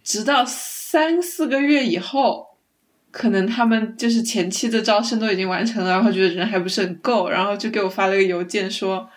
[0.03, 2.55] 直到三四个月以后，
[3.09, 9.09] 可能他们就是前期的招生都已经完成了，然后觉得人还不是很够，然后就给我发了个邮件说：“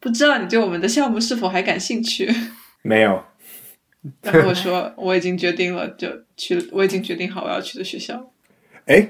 [0.00, 2.34] 不知道你对我们的项目是否还感兴趣？
[2.80, 3.22] ”没有。
[4.22, 8.32] 然后我 说：“我已经决定了，就去，我已经决定好我要去的学校。”
[8.90, 9.08] 哎，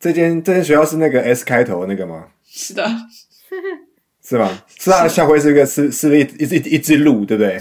[0.00, 2.24] 这间这间学校是那个 S 开头那个吗？
[2.44, 2.84] 是的，
[4.20, 4.50] 是吗？
[4.66, 7.56] 是它的校徽是一个是是一一一只鹿，对不对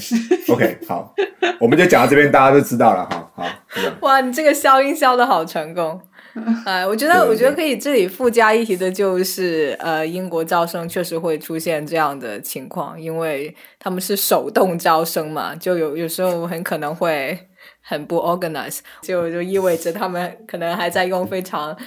[0.48, 1.14] ？OK，好，
[1.60, 3.08] 我们就讲到这边，大家都知道了。
[3.12, 3.46] 好好，
[4.02, 6.02] 哇，你这个消音消的好成功！
[6.66, 17.38] 哎，我觉得我觉得可以这里附加一提的就是，呃，英国招生确实会出现这样的情况，因为他们是手动招生嘛，就有有时候很可能会。
[17.92, 21.78] 很不 organized，就就意味着他们可能还在用非常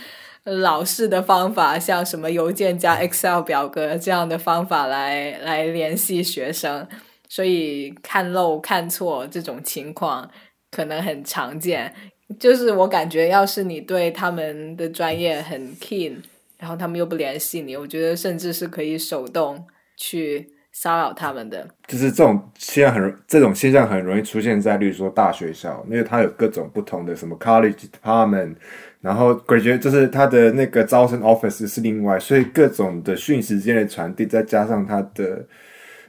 [0.45, 6.87] 老式的方法，像什么邮件加 Excel 表格这样的方法来来联系学生，
[7.31, 10.31] 所以看漏看错这种情况
[10.71, 11.95] 可能很常见。
[12.39, 16.17] 就是我感觉，要是你对他们的专业很 keen，
[16.59, 20.54] 然后他们又不联系你，我觉得甚至是可以手动去。
[20.77, 28.57] 骚扰他们的，就是这种现在很这种现象很容易出现在，例如说大学校，因为它有各种不同的什么 college department，
[29.01, 35.47] 然后 graduate 就是它的那个招生 office 是另外，所以各种的讯息间的传递，再加上它的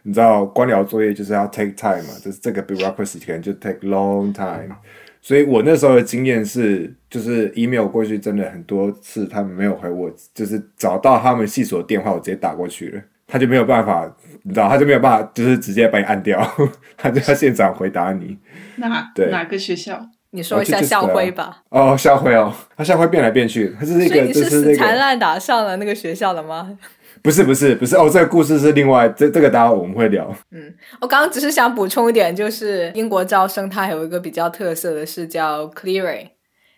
[0.01, 4.75] 你知道官僚作业就是要 take time 嘛，就是这个 bureaucracy 可能就 take long time。
[5.21, 14.09] 所以我那时候的经验是，就是 email 过去真的很多次，他们没有回我，就是找到他们系所的电话，我直接打过去了，他就没有办法，
[14.43, 16.39] 你知道，他就没有办法，就是直接把你按掉，
[16.97, 18.37] 他就要现场回答你。
[18.77, 20.05] 哪对哪个学校？
[20.31, 21.63] 你说一下校徽吧。
[21.69, 26.77] 哦，校徽哦，他校徽变来变去，他是那个，所以你就是是那个，死缠烂打上了那个学校了吗？
[27.23, 30.29] 不是不是不是哦，这个故事是另外，这这个待会我们会聊。
[30.51, 36.27] 嗯我刚刚只是想补充一点，就是英国招生它有一个比较特色的是叫 clearing，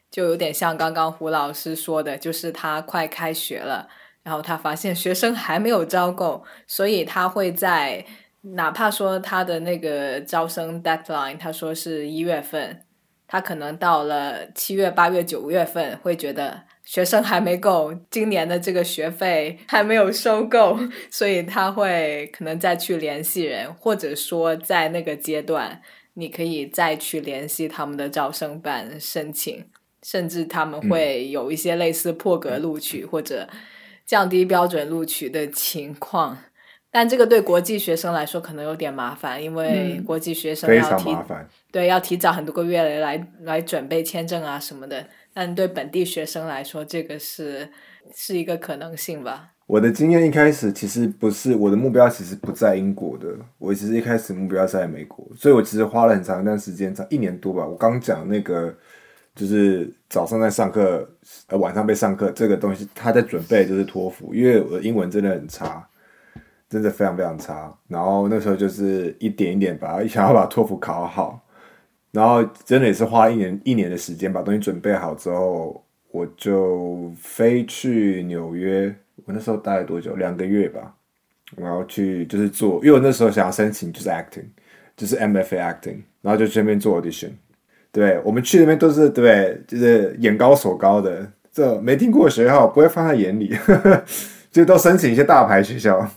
[0.10, 3.88] 就有点像刚刚胡老师说的，就是他快开学了，
[4.28, 8.06] 然后他发现学生还没有招够，所以他会在
[8.42, 12.82] 哪怕说他的那个招生 deadline，他说是一月份，
[13.26, 16.64] 他可能到了七月、八月、九月份会觉得。
[16.84, 20.80] 学生还没够，今年的这个学费还没有收够，
[21.12, 25.82] 所以他会可能再去联系人，或者说在那个阶段，
[26.14, 29.66] 你可以再去联系他们的招生办申请，
[30.02, 33.50] 甚至他们会有一些类似破格录取或者
[34.08, 36.36] 降低标准录取的情况。
[36.90, 41.48] 但这个对国际学生来说可能有点麻烦，因为嗯国际学生非要提常麻烦。
[41.70, 45.06] 对要提早很多个月来来准备签证啊什么的。
[45.34, 47.70] 但对本地学生来说，这个是
[48.16, 49.52] 是一个可能性吧。
[49.68, 53.28] 我的经验一开始其实不是我的目标，其实不在英国的。
[53.60, 57.68] 我其实一开始目标在美国，所以我其实花了很长一段时间，长一年多吧。
[57.68, 58.74] 我刚讲那个
[59.38, 61.08] 就是早上在上课，
[61.48, 65.88] 呃，晚上被上课这个东西，他在准备就是托福，因为我的英文真的很差，
[66.68, 67.72] 真的非常非常差。
[67.88, 71.40] 然后那时候就是一点一点把想要把托福考好，
[72.12, 78.94] 然后真的也是花一年一年的时间把东西准备好之后，我就飞去纽约。
[79.26, 80.16] 我那时候待了多久？
[80.16, 80.96] 两个月吧。
[81.56, 84.48] 然后去就是做，因为我那时候想要申请就是 acting，
[84.98, 87.30] 就是 MFA acting，然后就去那边做 audition。
[87.98, 93.58] 对，我们去那边都是对，就是眼高手高的，这没听过学校不会放在眼里，
[94.54, 96.08] 就都申请一些大牌学校。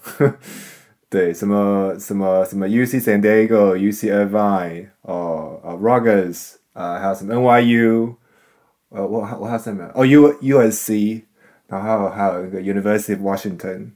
[1.08, 8.12] 对，什么什么什么 UC San Diego、UC Irvine 哦、呃 Rutgers 呃，还有什么 NYU，
[8.90, 9.90] 呃，我我还有什么？
[9.94, 11.22] 哦 U USC，
[11.66, 13.86] 然后还有还有那个 University of Washington，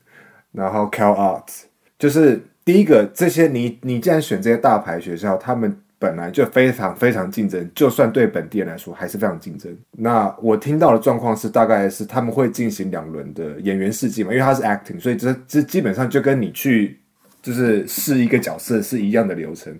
[0.52, 1.64] 然后 Cal Art，
[1.98, 9.74] 就是第一个这些你你既然选这些大牌学校，他们本来就非常非常竞争，就算对本地人来说还是非常竞争。
[9.92, 17.00] 那我听到的状况是，大概是他们会进行两轮的演员试镜嘛，因为他是 acting，所以这这基本上就跟你去
[17.40, 19.74] 就是试一个角色是一样的流程。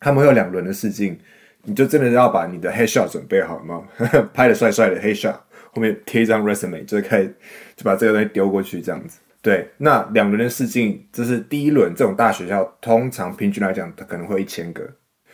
[0.00, 1.18] 他们会有两轮的试镜，
[1.64, 3.82] 你就真的要把你的 head shot 准备好嘛，
[4.32, 5.36] 拍的帅帅的 head shot，
[5.72, 9.18] 后面贴一张 resume，就是开就把这个东西丢过去这样子。
[9.40, 14.88] 对，那两轮的试镜，这是第一轮，这种大学校通常平均来讲，它可能会一千个，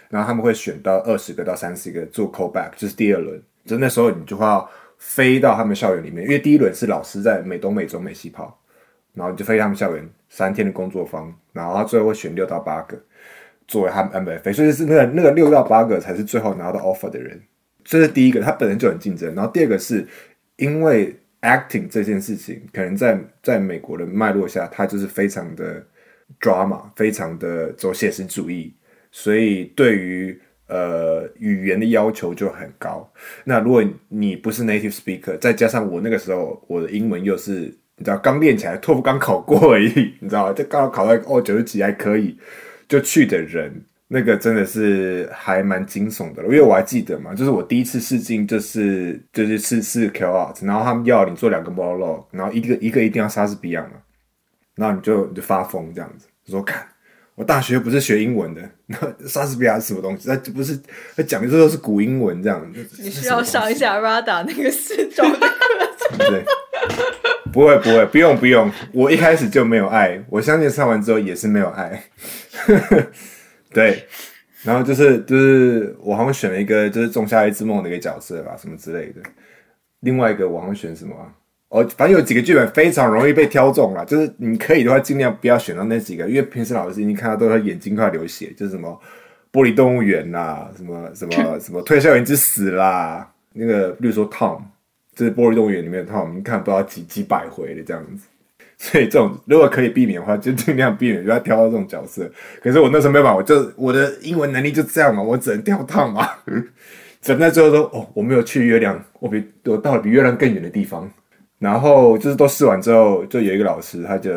[0.09, 8.61] 然后他们会选到二十个到三十个做 callback，就是第二轮，就那时候你就会要飞到他们校园里面，因为第一轮是老师在美东、美中、美西跑，
[9.13, 12.99] 然后你就飞他们校园三天的工作坊，然后他最后会选六到八个
[13.67, 17.41] 作为他们 MFA，所以是那个那个六到八个才是最后拿到 offer 的人，
[17.83, 20.07] 这是第一个，他本身就很竞争，然后第二个是
[20.57, 25.85] 因为 acting 这件事情，可能在在美国的脉络下，它就是非常的
[26.41, 28.73] drama，非常的走写实主义，
[29.17, 33.09] 所以对于呃语言的要求就很高。
[33.45, 40.53] 那如果你不是 native speaker，再加上我那个时候我的英文又是你知道刚练起来，托福刚考过而已， 你知道吗？
[40.53, 42.37] 就刚好考到哦九十几还可以，
[42.89, 43.85] 就去的人。
[44.09, 53.93] 那个真的是还蛮惊悚的了，因为我还记得嘛，就是我第一次试镜就是就是试试 Q Art，然后他们要你做两个 monologue，然后一个一个一定要莎士比亚嘛，
[54.75, 56.87] 然后你就你就发疯这样子，说看
[57.37, 60.29] 我大学不是学英文的， 那莎士比亚是什么东西？
[60.29, 60.79] 那不是
[61.17, 65.49] 他讲的这都是古英文这样，你需要上一下 Rada 那个四周的课
[65.99, 66.19] 程。
[66.19, 66.45] 对，
[67.53, 72.05] 不会不会，不用不用，我一开始就没有爱，我相信上完之后也是没有爱。
[73.73, 74.07] 对，
[74.63, 79.21] 然后就是就是我好像选了一个就是《仲夏夜之梦》的一个角色吧，什么之类的。
[80.01, 81.33] 另外一个我好像选什么、啊？
[81.69, 89.01] 哦，反正有几个剧本非常容易被挑中了，就是你可以的话尽量不要选到那几个，因为平时老师已经看到都是眼睛快流血，就是什么
[89.53, 94.61] 玻璃动物园啦，什么什么什么推销员之死啦，那个比如说 Tom，
[95.17, 98.27] 就是玻璃动物园里面的 Tom，你看不知道几几百回的这样子。
[98.77, 102.31] 所以这种如果可以避免的话，就尽量避免，不要挑到这种角色。
[102.61, 106.29] 可是我那时候没办法，我就我的英文能力就这样嘛，我只能跳趟嘛。
[107.23, 111.11] 整在最后说，哦，我没有去月亮，我比我到了比月亮更远的地方。
[111.65, 114.31] 然后就是都试完之后，就有一个老师，他就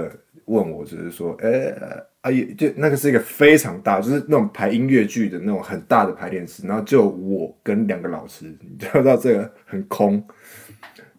[0.46, 1.74] 问我，就是说，呃、
[2.22, 10.24] 啊，也就那个是一个非常大，就是那种排音乐剧的那种很大的排练室，然后就我跟两个老师，你知道这个很空。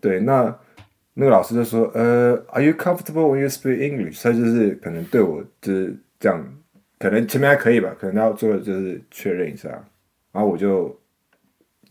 [0.01, 0.59] 对，那
[1.13, 4.23] 那个老师就说，呃，Are you comfortable when you speak English？
[4.23, 6.43] 他就是可能对我就是这样，
[6.99, 9.69] 可能前面还可以吧，可能要做的就是确认一下，
[10.33, 10.99] 然后我就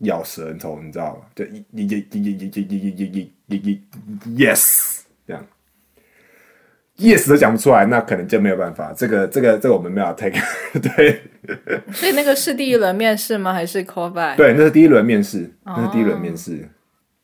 [0.00, 1.22] 咬舌头，你知道吗？
[1.34, 3.80] 就一一一一一一一一一一一
[4.26, 5.44] 一 yes 这样
[6.96, 8.92] ，yes 都讲不出来，那可能就没有办法。
[8.92, 10.40] 这个这个这个我们没有 take
[10.80, 11.22] 对。
[11.92, 13.52] 所以那个是第一轮面试吗？
[13.52, 14.36] 还是 call back？
[14.36, 16.68] 对，那是第一轮面试，那是第一轮面试。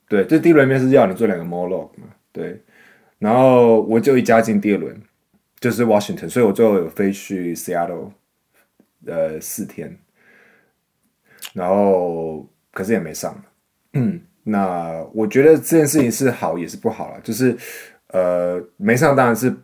[0.09, 2.09] 对，这第一轮面试要你做两个 monologue 嘛？
[2.33, 2.61] 对，
[3.19, 5.01] 然后我就一加进第二轮，
[5.61, 8.11] 就是 Washington，所以我最后有飞去 Seattle，
[9.07, 9.99] 呃，四天。
[11.53, 13.35] 然后可是也没上。
[13.95, 17.57] 嗯，那我觉得这件事情是好也是不好了，就是
[18.09, 19.55] 呃，没上当然是。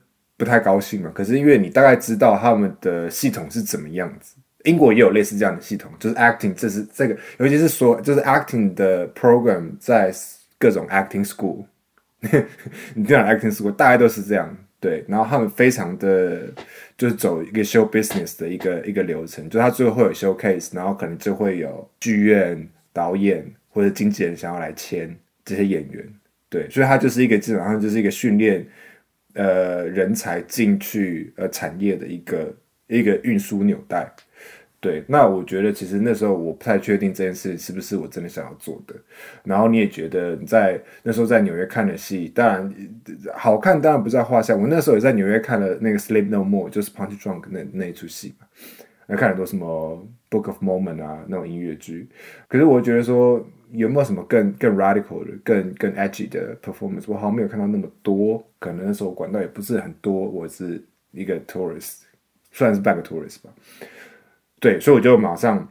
[0.40, 1.12] 不太高兴嘛？
[1.14, 10.10] 可是因为你大概知道他们的系统是怎么样子，英国也有类似这样的系统，就是 acting，这是这个，尤其是说就是 acting 的 program 在
[10.58, 11.66] 各种 acting school，
[12.94, 15.04] 你这样 acting school 大概都是这样，对。
[15.06, 16.46] 然后他们非常的
[16.96, 25.14] 就是走一个 show business 的一个一个流程，就他最后会有 showcase，然后可能就会有剧院导演或者经纪人想要来签
[25.44, 26.06] 这些演员，
[26.48, 28.66] 对，所以他就是一个基本上就是一个训练。
[29.34, 32.52] 呃，人才进去呃产业的一个
[32.88, 34.12] 一个运输纽带，
[34.80, 35.04] 对。
[35.06, 38.94] 那我觉得其实那时候我不太确定这件事是不是我真的想要做的。
[39.44, 42.74] 然后你也觉得你在那时候在纽约看的戏，当然
[43.32, 44.56] 好看，当然不在话下。
[44.56, 48.48] 我那时候也在纽约看了那个《Sleep No More》，就是 Punch Drunk 那那一出戏嘛。
[49.10, 52.08] 那看很多什么《Book of Moment》啊那种音乐剧。
[52.48, 53.44] 可是我觉得说。
[53.72, 57.04] 有没有什么更更 radical 的、更更 edgy 的 performance？
[57.06, 60.12] 我好像没有看到那么多，可能那时候管道也不是很多。
[60.12, 62.00] 我是一个 tourist，
[62.50, 63.50] 算是半个 tourist 吧。
[64.58, 65.70] 对，所以我就马上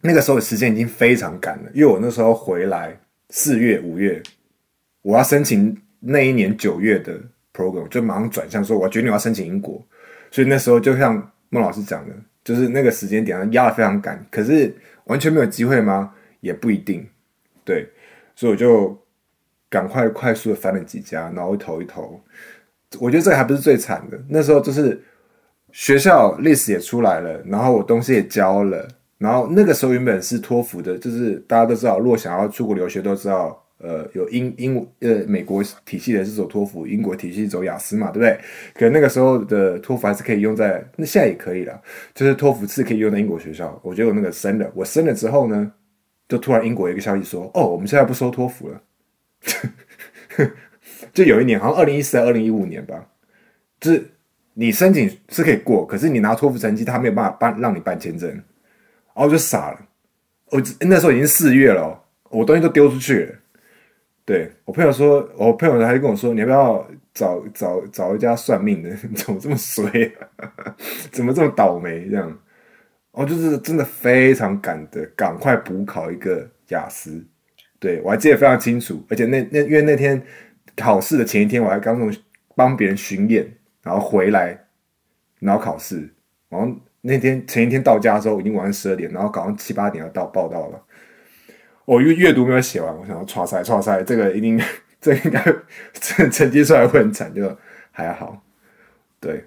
[0.00, 2.98] 那个时候时间已经非常赶了，因为我那时候回来
[3.28, 4.22] 四月、五月，
[5.02, 7.20] 我要申请那一年九月的
[7.52, 9.84] program，就马上转向说我决定要申请英国。
[10.30, 12.14] 所以那时候就像孟老师讲的，
[12.48, 14.74] 就是那个时间点上压的非常赶，可是
[15.04, 16.14] 完全没有机会吗？
[16.40, 17.06] 也不一定。
[17.62, 17.86] 对，
[18.34, 18.98] 所以我就
[19.68, 22.18] 赶快快速的翻了几家，然后投一投。
[22.98, 24.98] 我觉得这个还不是最惨的，那时候就是
[25.72, 28.88] 学校历史也出来了，然后我东西也交了，
[29.18, 38.38] 然后那个时候原本是托福的，就是大家都知道，如果想要出国留学，都知道，呃，有英英呃美国体系的是走托福，英国体系走雅思嘛，对不对？
[38.74, 41.80] 可那个时候的托福还是可以用在，那现在也可以了，
[42.14, 43.80] 就是托福是可以用在英国学校。
[43.82, 45.72] 我觉得我那个升了，我升了之后呢？
[46.28, 48.82] 就突然英国一个消息说，哦，我们现在不收托福了。
[51.14, 53.08] 就有一年，好像二零一四、二零一五年吧，
[53.80, 54.10] 就是
[54.54, 58.42] 你申请是可以过，可是你拿托福成绩，他没有办法办让你办签证，然
[59.14, 59.80] 后就傻了。
[60.50, 61.98] 我那时候已经四月了，
[62.28, 63.34] 我东西都丢出去了。
[64.28, 68.94] 对我朋友说，我朋友还跟我说，你要不要找找找一家算命的？
[69.16, 69.86] 怎么这么衰？
[70.36, 70.76] 啊
[71.10, 72.06] 怎么这么倒霉？
[72.10, 72.38] 这样。
[73.12, 77.24] 哦，就是真的非常赶的，赶快补考一个雅思。
[77.80, 80.22] 对我还记得非常清楚，而且那那因为那天
[80.76, 82.14] 考试的前一天，我还刚从
[82.54, 83.50] 帮别人巡演，
[83.82, 84.66] 然后回来，
[85.38, 86.06] 然后考试。
[86.50, 86.70] 然后
[87.00, 90.84] 那天前一天到家的时候已经晚上十二点，然后早上七八点要到报到了。
[91.88, 94.60] 我阅阅读没有写完，我想要刷塞刷塞，这个一定
[95.00, 95.42] 这应该
[95.94, 97.56] 成成绩出来会很惨，就
[97.90, 98.42] 还好。
[99.18, 99.42] 对。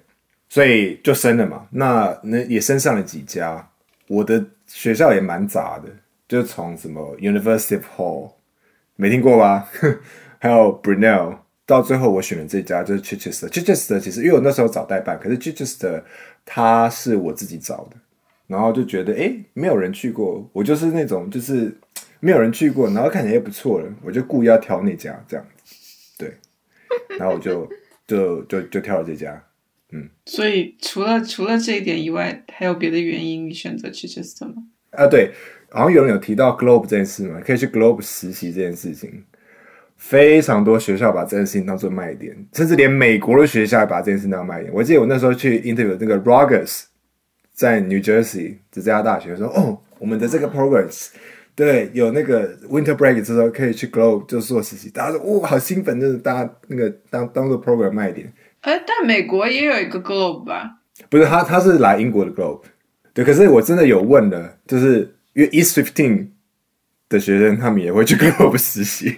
[0.50, 3.70] 所以就升了嘛，那那也升上了几家。
[4.08, 5.90] 我的学校也蛮杂的，
[6.28, 8.32] 就从什么 University of Hall
[8.96, 9.70] 没听过吧，
[10.40, 11.38] 还有 Brunel，
[11.68, 13.50] 到最后我选的这家就是 Chichester。
[13.50, 16.02] Chichester 其实因为我那时候找代办，可是 Chichester
[16.44, 17.98] 它是我自己找的，
[18.48, 21.74] 然后就觉得哎，没有人去过，我就是那种就是
[22.22, 25.76] 没有人去过，然后看起来又不错了，我就故意要挑那家这样子，
[26.18, 26.38] 对，
[27.20, 27.70] 然后我就
[28.08, 29.44] 就就就挑了这家。
[29.92, 34.64] 嗯，所以除了除了这一点以外，还有别的原因你选择去 Chester 吗？
[34.92, 35.32] 啊，对，
[35.70, 39.26] 好像有人有提到 Globe 这件事嘛，可以去 Globe 实习这件事情，
[39.98, 44.72] 非常多学校把这件事情当做卖点，甚至连美国的学校也把这件事当卖点。
[44.74, 46.84] 我记得我那时候去 interview 那个 Rogers，
[47.54, 51.10] 在 New Jersey 这家大学说，哦，我们的这个 programs，
[51.62, 58.34] 对，有那个 Winter Break 之后可以去 Globe 就做实习，大家说哇，好兴奋，就是大家那个当当做 program 卖点。
[58.62, 60.80] 哎，但美国也有一个 Globe 吧？
[61.08, 62.62] 不是他，他是来英国的 Globe。
[63.14, 66.30] 对，可是我真的有问的，就是因为 East Fifteen
[67.08, 69.18] 的学生，他们也会去 Globe 实习。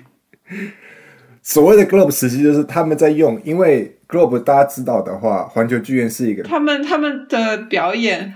[1.41, 8.34] 所谓的 Globe 实习就是他们在用，因为 Globe 大家知道的话，环球剧院是一个他们他们的表演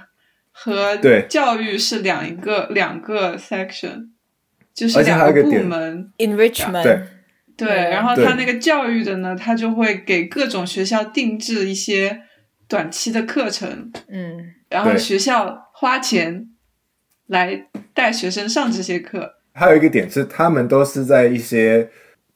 [0.60, 1.28] 和对。
[1.30, 4.08] 教育是两一个两个 section，
[4.74, 6.12] 就是而且还两个部门。
[6.18, 7.00] enrichment，对。
[7.56, 12.22] 对，然后他那个教育的呢，他就会给各种学校定制一些
[12.68, 14.54] 短期的课程，嗯。
[14.70, 16.50] 然后学校花钱
[17.28, 19.34] 来带学生上这些课。
[19.54, 21.90] 还有一个点是，他们都是在一些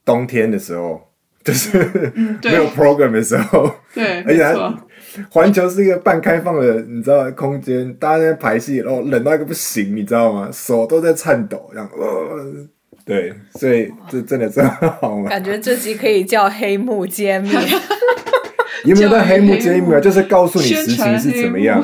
[0.04, 1.14] 冬天的时候，
[1.44, 4.88] 就是嗯， 没有 program 的时候，对，而且它没错，
[5.30, 10.50] 环球是一个半开放的，你知道空间，大家在排戏，然后冷到一个不行，你知道吗？
[10.52, 12.68] 手都在颤抖，这样，呃，
[13.06, 15.26] 对，所以这真的真的好玩。
[15.26, 17.50] 感觉这集可以叫黑幕揭秘。
[18.86, 20.00] 有没有在黑幕揭秘啊？
[20.00, 21.84] 就是告诉你宣实情是怎么样。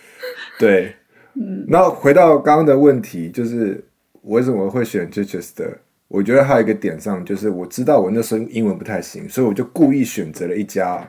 [0.58, 0.94] 对，
[1.34, 3.82] 嗯然后回到刚刚的问题，就是
[4.22, 5.68] 我为什么会选 Chichester？
[6.08, 11.06] 我觉得还有一个点上，就是我知道我那时候英文不太行，所以我就故意选择了一家，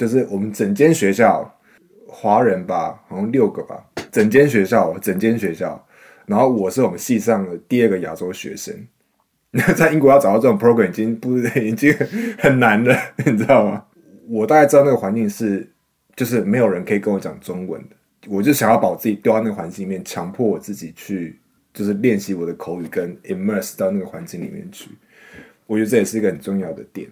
[0.00, 1.46] 就是我们整间学校
[2.08, 5.86] 华人吧，好像六个吧，整间学校，整间学校，
[6.24, 8.74] 然后我是我们系上的第二个亚洲学生。
[9.50, 11.94] 那 在英国要找到这种 program 已经不已经
[12.38, 12.96] 很难了，
[13.26, 13.84] 你知道吗？
[14.26, 15.70] 我大概知道那个环境是，
[16.16, 17.96] 就是没有人可以跟我讲中文的，
[18.26, 21.38] 我就想要把我自己丢到那个环境里面，强迫我自己去，
[21.74, 24.88] 就是练习我的口语，跟 immerse 到那个环境里面去。
[25.66, 27.06] 我觉得这也是一个很重要的点。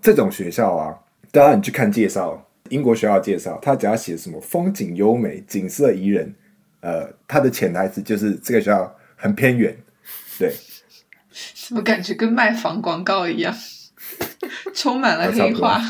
[0.00, 0.98] 这种学校啊，
[1.32, 6.34] 当然你去看介绍，英国学校介绍，他只要写什么风景优美、景色宜人，
[6.80, 9.74] 呃，它的潜台词就是这个学校很偏远，
[10.38, 10.52] 对，
[11.66, 13.52] 怎么感觉跟卖房广告一样，
[14.74, 15.80] 充满了黑话。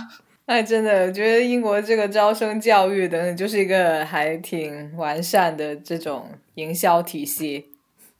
[0.46, 7.66] 哎，真的，我觉得英国这个招生教育等等，就是一个还挺完善的这种营销体系，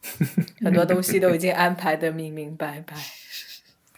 [0.64, 2.96] 很多东西都已经安排的明明白白。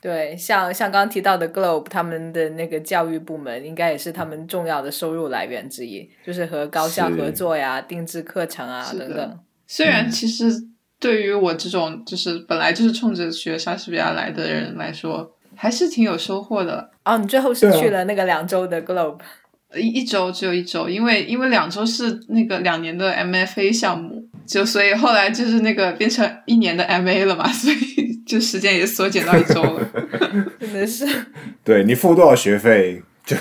[0.05, 9.41] 对，像像刚刚提到的 Globe，他们的那个教育部门应该也是他们重要的收入来源之一，就是和高校合作呀、定制课程啊等等。
[9.67, 10.53] 虽然其实
[11.01, 16.91] 对于我这种就是本来就是冲着学莎士比亚来的人来说，还是挺有收获的。
[17.07, 19.21] 哦，你最后是去了那个两周的 Globe，
[19.75, 29.88] 一一周只有一周，因为因为两周是那个两年的 MFA 项目，就所以后来就是那个变成一年的 MA 了嘛，所以就时间也缩减到一周了。
[30.61, 31.07] 真的是
[31.62, 33.36] 对你付多少学费就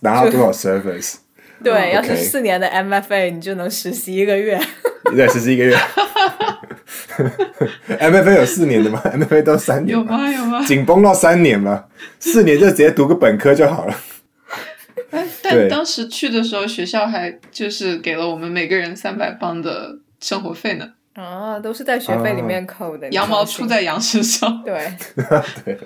[0.00, 1.16] 拿到多少 service，
[1.64, 4.60] 对，要是四年的 MFA，你就能实习一个月。
[5.14, 5.76] 对，实习一个月。
[7.98, 10.30] MFA 有四年的吗？MFA 都三年有，吗？
[10.30, 10.62] 有吗？
[10.64, 11.84] 紧绷到三年吗，
[12.18, 13.96] 四年就直接读个本科就好了。
[15.42, 24.62] 但当时去的时候，学校还就是给了我们每个人三百磅的生活费呢，啊，都是在学费里面扣的，羊毛出在羊身上。
[24.64, 24.92] 对，
[25.64, 25.76] 对，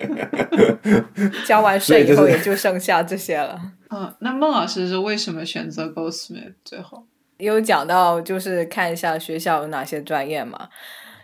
[1.46, 3.60] 交完税以后就是也就剩下这些了。
[3.90, 7.04] 嗯，那孟老师是为什么选择 Goldsmith 最后？
[7.38, 10.68] 有讲到就是看一下学校有哪些专业嘛，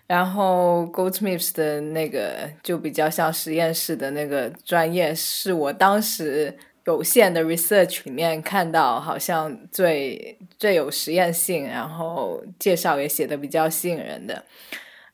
[0.06, 6.56] 然后 Goldsmiths 的那个就比较像实验室的那个专业，是我当时
[6.86, 14.44] 有限的 research 里面看到好像最最有实验性，然后介绍也写的比较吸引人的。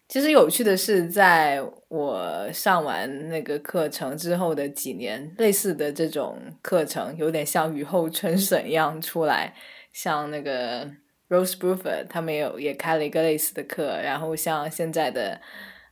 [0.07, 1.59] 其实有趣的是，在
[1.89, 9.55] 我上完那个课程之后的几年，类似的这种课程有点像雨后春笋一样出来，
[9.95, 10.85] 像那个
[11.31, 15.41] Rose Bruford 他们有也开了一个类似的课，然后像现在的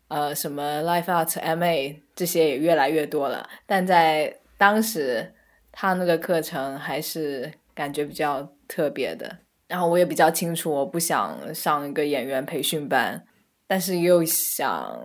[0.09, 5.33] 呃什么 Life Art MA 这些也越来越多了，但在当时
[5.72, 9.38] 他那个课程还是感觉比较特别的。
[9.68, 13.24] 然后我也比较清楚，我不想上一个演员培训班，
[13.66, 15.00] 但是又想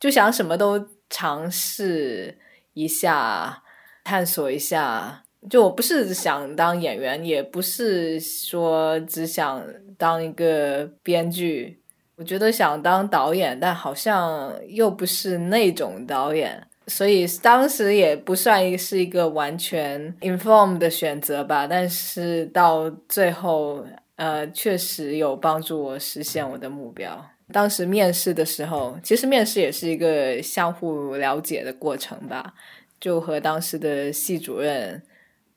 [0.00, 2.36] 就想什么都尝试
[2.72, 3.62] 一下，
[4.02, 5.22] 探索一下。
[5.48, 9.64] 就我不是想当演员，也不是说只想
[9.96, 11.80] 当一个编剧，
[12.16, 21.66] 我觉得想当导演，但好像又不是那种导演，所以当时也不算是一个完全 inform 的选择吧。
[21.66, 23.84] 但是到最后，
[24.16, 27.24] 呃，确实有帮助我实现我的目标。
[27.52, 32.54] 当时面试的时候，其实面试也是一个相互了解的过程吧，
[32.98, 35.02] 就和当时的系主任。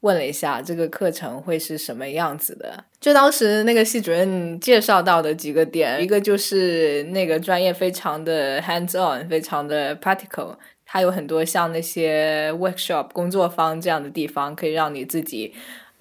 [0.01, 15.53] 问了一下这个课程会是什么样子的，就当时那个系主任介绍到的几个点，一个就是那个专业非常的 hands on，非常的 practical，它有很多像那些 workshop 工作坊这样的地方，可以让你自己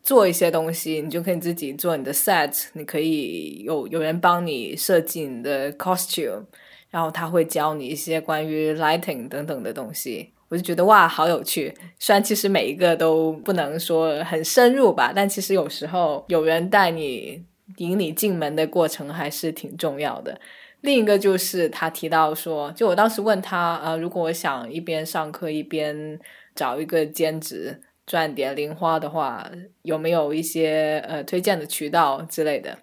[0.02, 6.44] 做一些东西，你就可以自己做你的 set，你可以有有人帮你设计你的 costume，
[6.88, 10.30] 然后他会教你一些关于 lighting 等等的东西。
[10.50, 11.72] 我就觉得哇，好有趣。
[11.98, 17.42] 虽然其实每一个都不能说很深入吧，但其实有时候有人带你
[17.76, 20.38] 引你进门的过程还是挺重要的。
[20.80, 26.18] 另一个就是他提到说，就我当时问他，呃，如果我想一边上课一边
[26.54, 29.48] 找一个兼职赚点零花的话，
[29.82, 32.78] 有没有一些呃推荐的渠道之类的？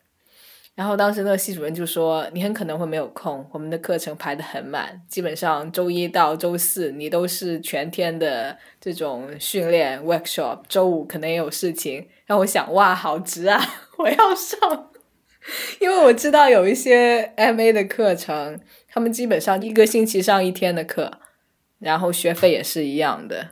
[0.77, 13.59] 然后当时那个系主任就说：“你很可能会没有空，我们的课程排得很满，基本上周一到周四你都是全天的这种训练 workshop，周五可能也有事情。”让我想，哇，好值啊！
[13.97, 14.91] 我要上，
[15.81, 21.11] 因为我知道有一些 MA 的课程，他们基本上一个星期上一天的课，
[21.79, 23.47] 然后学费也是一样的。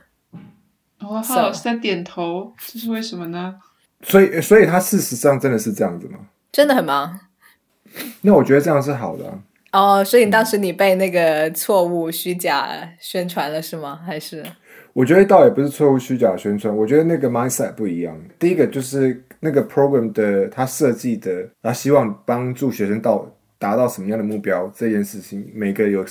[1.00, 3.56] 哦，浩老师在点头，这是为什么呢？
[4.02, 6.20] 所以，所以他事实上真的是这样子吗？
[6.56, 7.20] 真的很忙，
[8.22, 9.24] 那我觉得这样是好的。
[9.72, 12.66] 哦，所以当时你被那个错误虚假
[12.98, 14.00] 宣传了是吗？
[14.06, 14.42] 还是？
[14.94, 18.18] 我觉得倒也不是错误虚假宣传，我觉得那个 mindset 不一样。
[18.38, 26.06] 第一个就是那个 program 的他设计的，他希望帮助学生到达到什么样的目标这件事情，每个有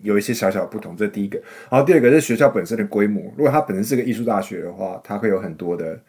[0.00, 0.96] 有一些小小不同。
[0.96, 1.38] 这是第一个。
[1.68, 6.00] 然后第二个是学校本身的规模，如果它本身是个艺术大学的话，它会有很多的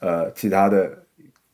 [0.00, 0.90] 呃其他的。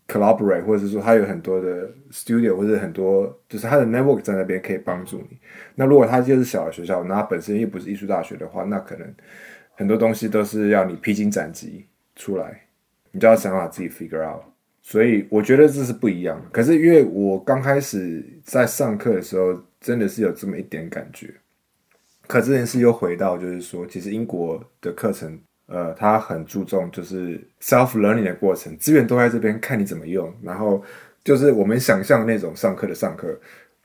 [0.06, 5.38] collaborate，或者是说他有很多的 studio，或者很多就是他的 network 在那边可以帮助你。
[5.74, 9.14] 那如果他就是小的学校，那他本身又不是艺术大学的话，那可能
[9.74, 11.86] 很多东西都是要你披荆斩棘
[12.16, 12.62] 出来，
[13.12, 14.42] 你就要想法自己 figure out。
[14.82, 16.40] 所以我觉得这是不一样。
[16.52, 21.32] 可是因为我刚开始在上课的时候，真的是有这么一点感觉。
[22.26, 25.38] 可这件事又回到就是说，其实英国的课程。
[25.66, 30.32] 呃，他很注重就是 self learning 的过程，资源都在这边，看你怎么用。
[30.42, 30.82] 然后
[31.24, 33.34] 就是我们想象那种上课的上课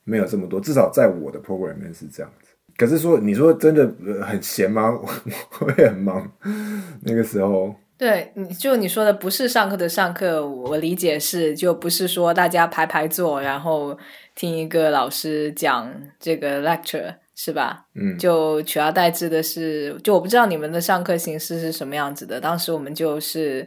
[0.04, 2.50] 没有这么多，至少在我的 program 里面是这样子。
[2.76, 3.90] 可是说你说真的
[4.26, 4.90] 很闲吗？
[5.62, 6.30] 我也很忙。
[7.02, 13.98] 那个时候，对，你就你说的不是上课的上课，我理解是就不是说大家排排坐，然后
[14.36, 17.16] 听一个老师讲这个 lecture。
[17.42, 17.86] 是吧？
[17.96, 22.42] 嗯，就取而代之的是，就我不知道你们的上课形式是什么样子的。
[22.42, 23.66] 当时我们就是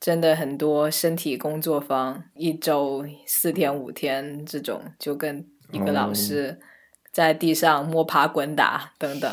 [0.00, 6.58] 真的很多身体工作坊，一周四天五天这种，就跟一个老师
[7.12, 9.30] 在地上摸爬滚打等等。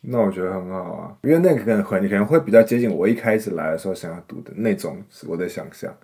[0.00, 5.96] 那我觉得很好啊，因为那个可能可能会比较接近我一开始来的时候想要读的那种我的想象。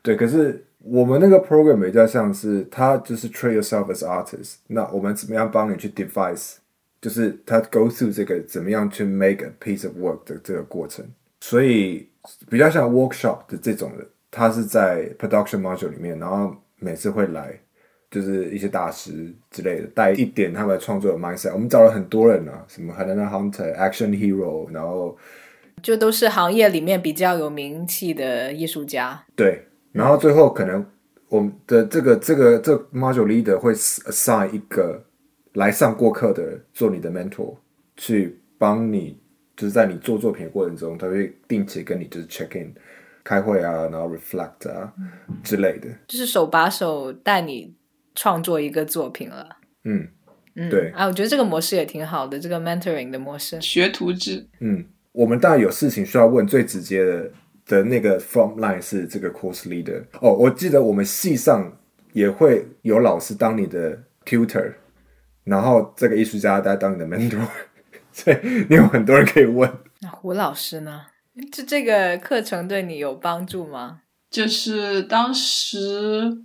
[0.00, 4.54] 对，可是我们那个 program 比较像是，它就是 treat yourself as artist。
[4.68, 6.56] 那我们怎么样帮你去 devise？
[7.00, 11.06] 就是他 go through 这个怎么样去 make a piece of work 的这个过程，
[11.40, 12.08] 所以
[12.50, 17.56] 比较像 workshop 的这种的，他是在 production module 里面，然后每次会来
[18.10, 21.52] 就是一些大师之类的带一点他们创作的 mindset。
[21.52, 25.16] 我们找了很多人啊，什么 Helena Hunter、Action Hero，然后
[25.80, 29.24] 就都是行业里面比较有名气的艺术家。
[29.36, 30.84] 对，然后最后可能
[31.28, 35.04] 我们的这个这个这 module leader 会 assign 一个。
[35.58, 37.56] 来上过课的做你的 mentor，
[37.96, 39.18] 去帮你，
[39.56, 42.72] 就是在你做作品的过程中，他会定期跟你就是 check in，
[43.24, 44.92] 开会啊，然后 reflect 啊
[45.42, 47.74] 之类的，就是手把手带你
[48.14, 49.56] 创作一个作品了。
[49.82, 50.06] 嗯
[50.54, 54.46] 嗯，对啊，我觉得这个模式也挺好的，这个 mentoring 的模式，学徒制。
[54.60, 57.30] 嗯，我们当然有事情需要问，最直接的
[57.66, 60.04] 的那个 front line 是这个 course leader。
[60.20, 61.76] 哦，我记得我们系上
[62.12, 64.72] 也会有老师当你的 tutor。
[65.48, 67.46] 然后这个艺术家在当你的 mentor，
[68.12, 68.36] 所以
[68.68, 69.70] 你有很多人可以问。
[70.00, 71.06] 那胡老师呢？
[71.52, 74.00] 这这个课程对你有帮助吗？
[74.30, 76.38] 就是当时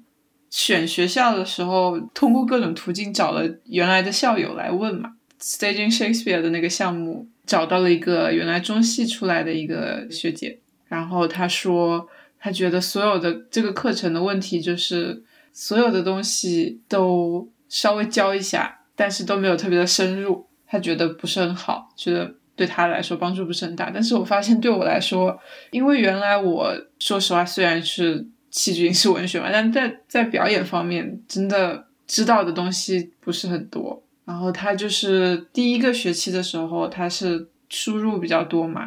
[0.49, 5.14] 选学校的时候，通过各种途径找了原来的校友来问嘛。
[5.41, 12.08] Staging Shakespeare 的那个项目，找到了一个原来中戏出来的一个学姐，然后她说，
[12.39, 18.83] 她觉得所有的这个课程的问题就是所有的东西都稍微教一下。
[18.96, 23.89] 但是都没有特别的深入，他觉得不是很好，觉得对他来说帮助不是很大。
[23.94, 25.39] 但是我发现对我来说，
[25.72, 34.04] 因为原来我说实话虽然是戏剧影视文学嘛，但在在表演方面真的知道的东西不是很多。
[34.26, 38.84] 然后他就是第一个学期的时候，他是输入比较多嘛，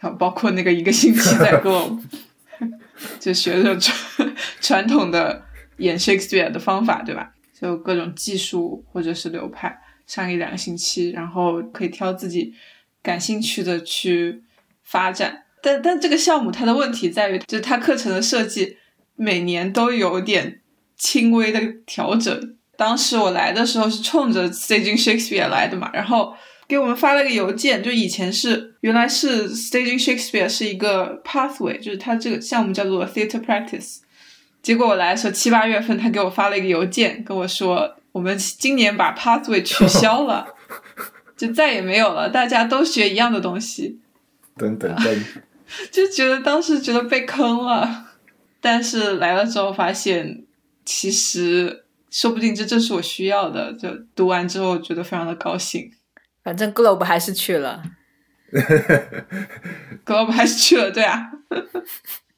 [0.00, 1.98] 然后包括那个一个星期在给我
[3.18, 5.42] 就学的传传统的
[5.78, 7.33] 演 Shakespeare 的方法，对吧？
[7.64, 9.74] 就各种技术或者是流派
[10.06, 12.52] 上一两个星期，然后可以挑自己
[13.02, 14.42] 感兴趣的去
[14.82, 15.44] 发展。
[15.62, 18.76] 但但这个项目它的问题在于，就是它课程的设计
[19.16, 20.60] 每年都有点
[20.98, 22.56] 轻微的调整。
[22.76, 26.34] 当时我来的时候是冲着 Staging Shakespeare 来的嘛，然后
[26.68, 34.00] 给我们发了个邮件，就以前是原来是 Staging Shakespeare 是一个 pathway，就是它这个项目叫做 theater practice。
[34.64, 40.46] 结果我来的时候七八月份，他给我发了一个邮件，跟我说我们今年把 pathway 取消了，
[41.36, 44.00] 就再也没有了，大家都学一样的东西。
[44.56, 45.24] 等等等，
[45.92, 48.06] 就觉得当时觉得被坑了，
[48.62, 50.44] 但是来了之后发现，
[50.86, 53.70] 其实说不定这正是我需要的。
[53.74, 55.92] 就读完之后觉得非常的高兴。
[56.42, 57.82] 反正 Globe 还是去了，
[60.06, 61.30] Globe 还是去了，对啊，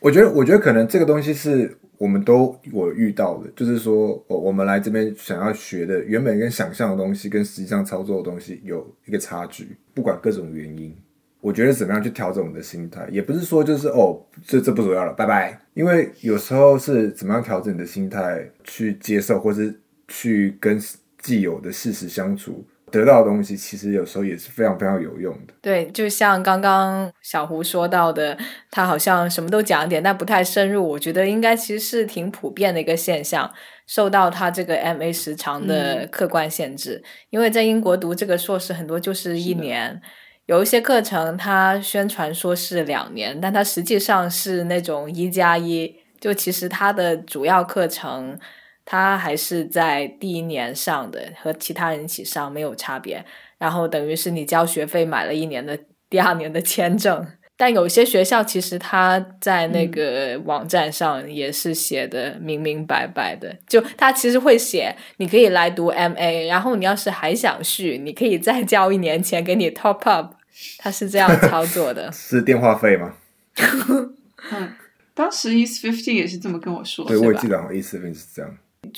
[0.06, 10.94] 我觉得，我觉得可能这个东西是我们都有遇到的，就是说，我我们来这边想要学的，原本跟想象的东西跟实际上操作的东西有一个差距，不管各种原因。
[11.40, 15.60] 我觉得怎么样去调整我们的心态，也不是说就是哦，这这不主要了，拜拜。
[15.74, 19.74] 因为有时候是怎么样调整你的心态去接受，或是
[20.06, 20.80] 去跟
[21.18, 25.52] 既有的事实相处，得到的东西，其实有时候也是非常非常有用的。
[25.60, 28.36] 对，就像刚刚小胡说到的，
[28.70, 30.88] 他好像什么都讲一点，但不太深入。
[30.88, 33.52] 我觉得应该其实是挺普遍的一个现象，
[33.86, 37.02] 受到他这个 MA 时长的客观限制。
[37.30, 40.00] 因为在英国读这个硕士，很多就是一年。
[40.46, 45.92] 有一些课程，它宣传说是两年，但它实际上是那种一加一。
[46.20, 48.38] 就其实它的主要课程，
[48.86, 53.22] 它还是在第一年上的，和其他人一起上没有差别。
[53.58, 55.78] 然后等于是你交学费买了一年的
[56.08, 57.26] 第二年的签证。
[57.58, 70.34] 但有些学校其实他在那个网站上也是写的明明白白的，就他其实会写你可以来读 MA，然后你要是还想续，你可以再交一年钱给你 top up。
[70.76, 73.14] 他是这样操作的， 是电话费吗？
[74.52, 74.74] 嗯，
[75.14, 78.54] 当时 East Fifteen 也是这么跟我说，对，我也记得好像 East Fifteen 是这样。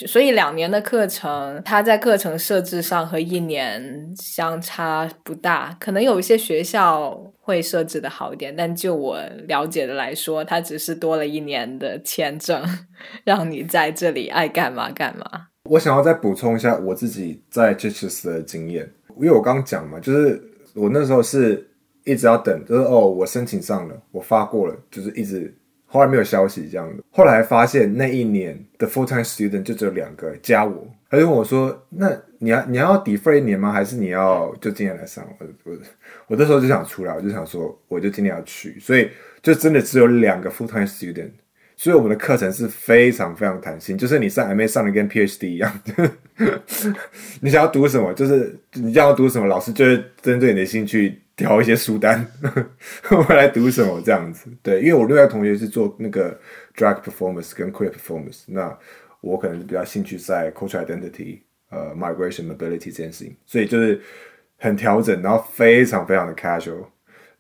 [0.07, 5.76] 所以两年的课程，它在课程设置上和一年相差不大。
[5.80, 9.18] 可能有一些学校会设置的好一点，但就我
[9.49, 12.62] 了解的来说，它只是多了一年的签证，
[13.24, 15.49] 让你在这里爱干嘛干嘛。
[15.64, 20.40] 我想要再补充一下我自己在 c h e s 的经验，因为我刚讲嘛，就是
[20.74, 21.68] 我那时候是
[22.05, 25.55] 一直要等，就是哦，我申请上了，我发过了，就是一直。
[25.91, 33.72] 后来没有消息这样的，后来发现那一年的 full time student 就只有两个加我，他就问我说：“那你要你要 defer 一年吗？
[33.72, 35.78] 还是你要就今年来上？”我我
[36.26, 39.09] 我那时候就想出来，我就想说，我就今年要去，所以
[39.43, 41.30] 就真的只有两个 full time student，
[41.74, 45.80] 所以我们的课程是非常非常弹性，就是你上 MA 上的跟 PhD 一样，
[47.41, 51.22] 你想要读什么，就是你想要读什么，老师就会针对你的兴趣。
[51.39, 52.26] 调一些书单，
[53.11, 54.51] 我来读什么这样子？
[54.61, 56.36] 对，因为我另外同学是做那个
[56.76, 58.76] drag performance 跟 queer performance，那
[59.20, 61.39] 我可能比较兴趣在 cultural identity，
[61.70, 64.01] 呃，migration mobility 这件事情，所以就是
[64.59, 66.86] 很调整，然后非常非常的 casual。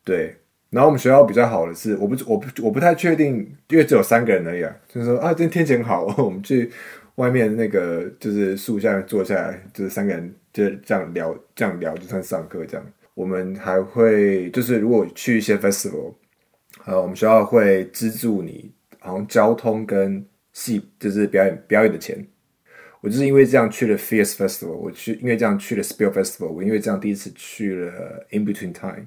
[0.04, 0.36] 对，
[0.70, 3.38] 然后我们学校比较好的是，我不我不我不太确定，
[3.68, 6.70] 因为只有三个人而已啊，就是说啊，今天天气很好， 我们去
[7.16, 12.86] 外面那个就是树下面坐下来，就是三个人就这样聊，这样聊就算上课这样。
[13.18, 16.14] 我们还会就是如果去一些 festival，
[16.84, 22.24] 呃，我们学校会资助你，好像交通跟戏就是表演表演的钱。
[23.00, 29.06] 我就是因为这样去了 Fierce Festival，我去因为这样去了 Spill Festival，我因为这样第一次去了 In Between Time。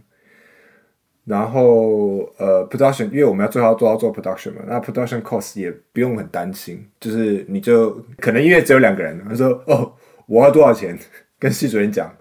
[1.24, 9.94] 然后呃，production，因为我们要最后做要做 production 嘛，那 production cost 也不用很担心，就是你就可能因为只有两个人，他说哦，
[10.26, 11.00] 我要多少钱，
[11.40, 12.14] 跟系主任讲。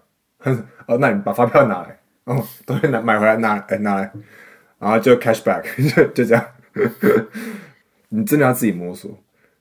[0.86, 4.12] 哦，那你把发票拿来，哦，东西拿买回来拿，哎拿来，
[4.78, 5.62] 然后就 cash back，
[5.94, 6.44] 就就这样。
[8.08, 9.10] 你真的要自己摸索，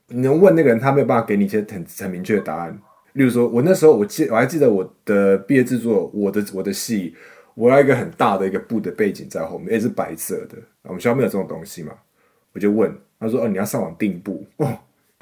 [0.07, 2.75] 你能问那个人，他没有办法给你一些很很明确的答案。
[3.13, 7.15] 例如说，我那时候我记我还记得我的毕业制作，我的我的戏，
[7.53, 10.55] 我要一个很大的一个布的背景在后面，也是白色的。
[10.83, 11.93] 我们学校没有这种东西嘛，
[12.53, 14.65] 我就问他说：“哦，你要上网订布哦，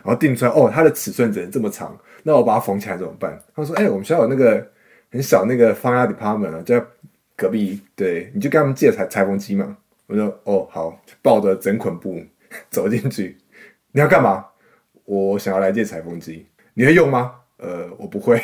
[0.03, 4.65] 然后订出来哦，它的尺寸只能这么长，那我把它缝起来怎么办？”他说：“哎，我们学校有那个。”
[5.11, 6.85] 很小那个方压 department 啊，就在
[7.35, 9.77] 隔壁，对，你就跟他们借裁裁缝机嘛。
[10.07, 12.21] 我说哦好，抱着整捆布
[12.69, 13.37] 走进去。
[13.91, 14.45] 你要干嘛？
[15.05, 17.31] 我想要来借裁缝机，你会用吗？
[17.57, 18.37] 呃，我不会。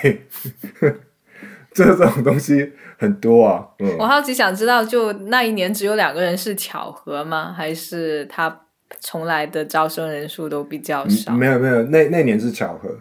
[1.73, 3.67] 这 这种东西很多啊。
[3.79, 7.53] 嗯，我好奇想知道，就那一年只有两个人是巧合吗？
[7.53, 8.61] 还是他
[8.99, 11.33] 从来的招生人数都比较少？
[11.33, 12.97] 没有没有，那那年是巧合。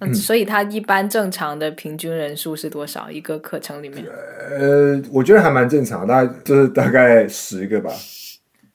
[0.00, 3.08] 嗯，所以它一般正常的平均人数是多少？
[3.08, 4.04] 一个课程里面？
[4.06, 7.90] 呃，我觉得还蛮正常，大概就是大概十个吧。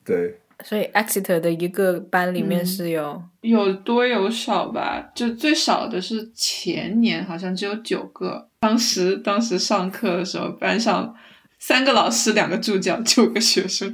[0.06, 8.47] 对，所以 Exeter 的一个班里面是有、有多有少吧，就最少的是前年好像只有九个。
[8.62, 11.14] 当时当时上课的时候，班上
[11.60, 13.93] 三个老师，两个助教，九个学生。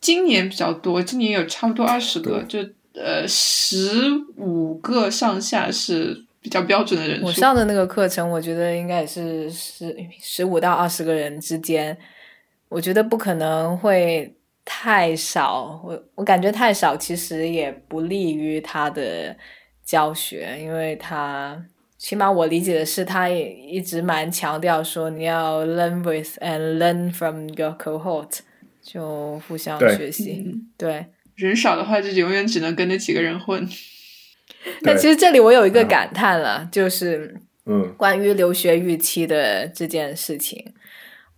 [0.00, 2.60] 今年比较多，今年有差不多二十个，就
[2.94, 7.26] 呃十五个上下是比较标准的人数。
[7.26, 11.96] 我上的那个课程，我觉得应该也是十十五到二十个人之间，
[12.70, 14.34] 我觉得不可能会
[14.64, 15.78] 太少。
[15.84, 19.36] 我我感觉太少，其实也不利于他的
[19.84, 21.62] 教学，因为他
[21.98, 28.38] 起码我理解的是，他也一直蛮强调说你要 learn with and learn from your cohort，
[28.82, 30.42] 就互相学习。
[30.46, 33.68] 嗯对，人少的话，就永远只能跟那几个人混。
[34.82, 35.88] 但其实这里我有一个嗯。
[35.88, 37.34] 感叹了，就是
[37.66, 40.72] 嗯，关于留学预期的这件事情，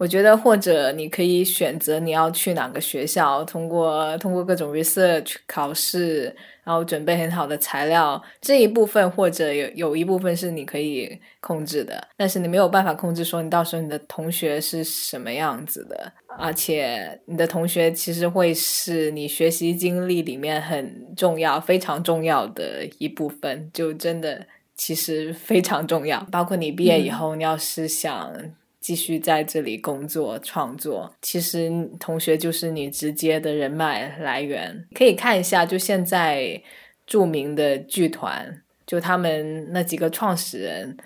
[0.01, 6.35] 我觉得或者你可以选择你要去哪个学校，通过通过各种 research 考试，
[6.65, 8.21] 然后准备很好的材料。
[8.41, 24.47] 这一部分，或者有有一部分是你可以控制的，但是你没有办法控制说你到时候你的同学是什么样子的，而且你的同学其实会是你学习经历里面很重要、非常重要的一部分，就真的。
[24.77, 28.33] 其实非常重要，包括你毕业以后，你要是想
[28.81, 34.87] 继续在这里工作创作，其实同学就是你直接的人脉来源。
[34.95, 36.61] 可以看一下，就现在
[37.07, 40.97] 著名的剧团，就他们那几个创始人，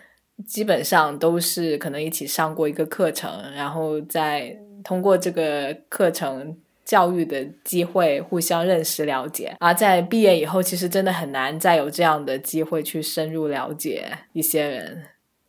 [0.47, 6.57] 基本上都是可能一起上过一个课程，然后再通过这个课程。
[6.85, 15.03] 教育的机会，互相认识了解，而在毕业以后，其实真的很难再有这样的机会去深入了解一些人，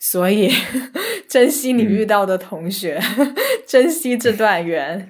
[0.07, 0.51] 所以
[1.27, 3.01] 珍惜你遇到的同学，
[3.65, 5.09] 珍惜这段缘。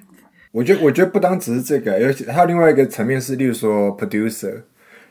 [0.52, 4.62] 我觉得我觉得不单只是这个，尤其还有另外一个层面是，例如说 producer，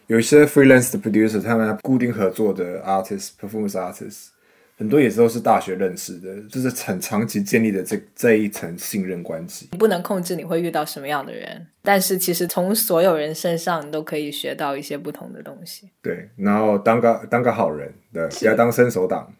[0.08, 4.30] 有一些 freelance 的 producer，他们固定合作的 artist，performance artist，
[4.78, 9.70] 很多也都是大学认识的，就是很长期建立的这这一层信任关系。
[9.72, 19.32] 你不能控制你会遇到什么样的人，但是其实从所有人身上，你都可以学到一些不同的东西对，然后当个当个好人，对，不要当伸手党。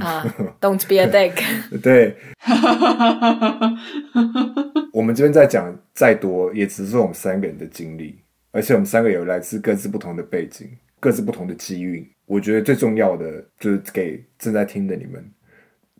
[0.00, 0.22] 啊。
[0.60, 1.42] Don't be a dick。
[1.80, 2.14] 对，
[4.92, 8.18] 我们这边在讲再多，也只是我们三个人的经历，
[8.50, 10.68] 而且我们三个有来自各自不同的背景，
[11.00, 12.11] 各自不同的机遇。
[12.26, 15.24] 我觉得最重要的就是给正在听的你们，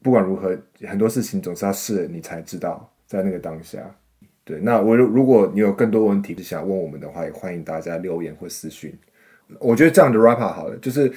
[0.02, 0.56] 不管如何，
[0.86, 3.78] 很多事情总是要试了你才知道，在那个当下。
[4.44, 8.92] 对，那我如果你有更多问题想问我们的话，也欢迎大家留言或私讯。
[9.60, 11.12] 我觉得这样的 rapper 好了，就是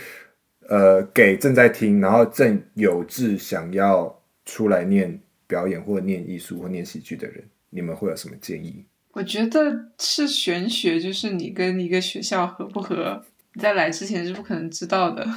[0.67, 8.83] 呃，给正在听，然后正有志想要出来念表演或念艺术或念喜剧的人，你们会有什么建议？
[9.13, 13.23] 我觉得是玄学，就是你跟一个学校合不合，
[13.55, 15.27] 你在来之前是不可能知道的。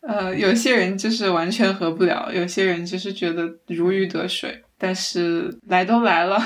[0.00, 4.62] 呃，有些人就是完全合不了，有些人就是觉得如鱼得水。
[4.78, 6.42] 但是来都来了，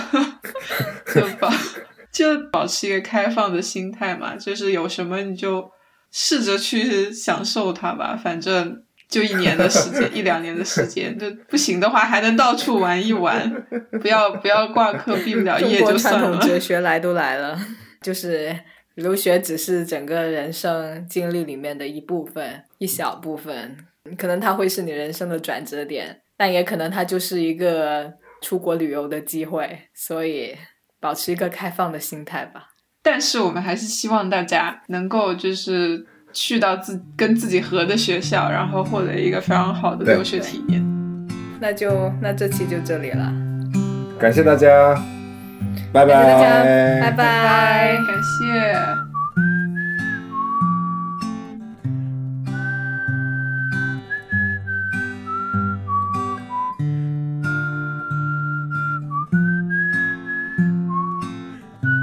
[1.15, 1.49] 就保
[2.11, 5.71] 就保持一个开放的心态嘛，就是有什么你就
[6.11, 13.49] 试着去享受它吧，反正就一年的时间，一两年的时间，就不行的话还能到处玩一玩，
[14.03, 16.39] 不要不要挂科，毕不了业就国传统算了。
[16.41, 17.57] 哲学来都来了，
[18.03, 18.53] 就是
[18.95, 23.77] 留学只是整个人生经历里面的一部分，一小部分，
[24.17, 30.55] 可能它会是你人生的转折点，但也可能它就是一个出国旅游的机会，所以
[31.01, 32.69] 保持一个开放的心态吧。
[33.03, 40.83] 但是我们还是希望大家能够就是去到自跟自己合的学校，然后获得一个非常好的留学体验。
[41.61, 43.33] 那就那这期就这里了，
[44.19, 44.95] 感谢大家，
[45.95, 46.65] 拜拜，感谢大家，
[47.03, 48.75] 拜拜拜，感谢。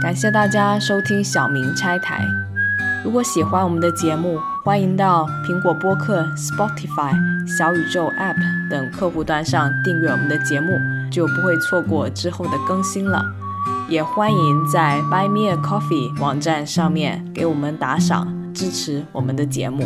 [0.02, 2.26] 感谢大家收听小明拆台。
[3.04, 7.12] 如果喜欢我们的节目，欢迎到苹果播客、Spotify、
[7.46, 8.38] 小宇宙 App
[8.70, 10.80] 等客户端上订阅我们的节目，
[11.12, 13.41] 就不会错过之后的更新了。
[13.92, 19.86] 也欢迎在 Buy Me a Coffee 网站上面给我们打赏，支持我们的节目。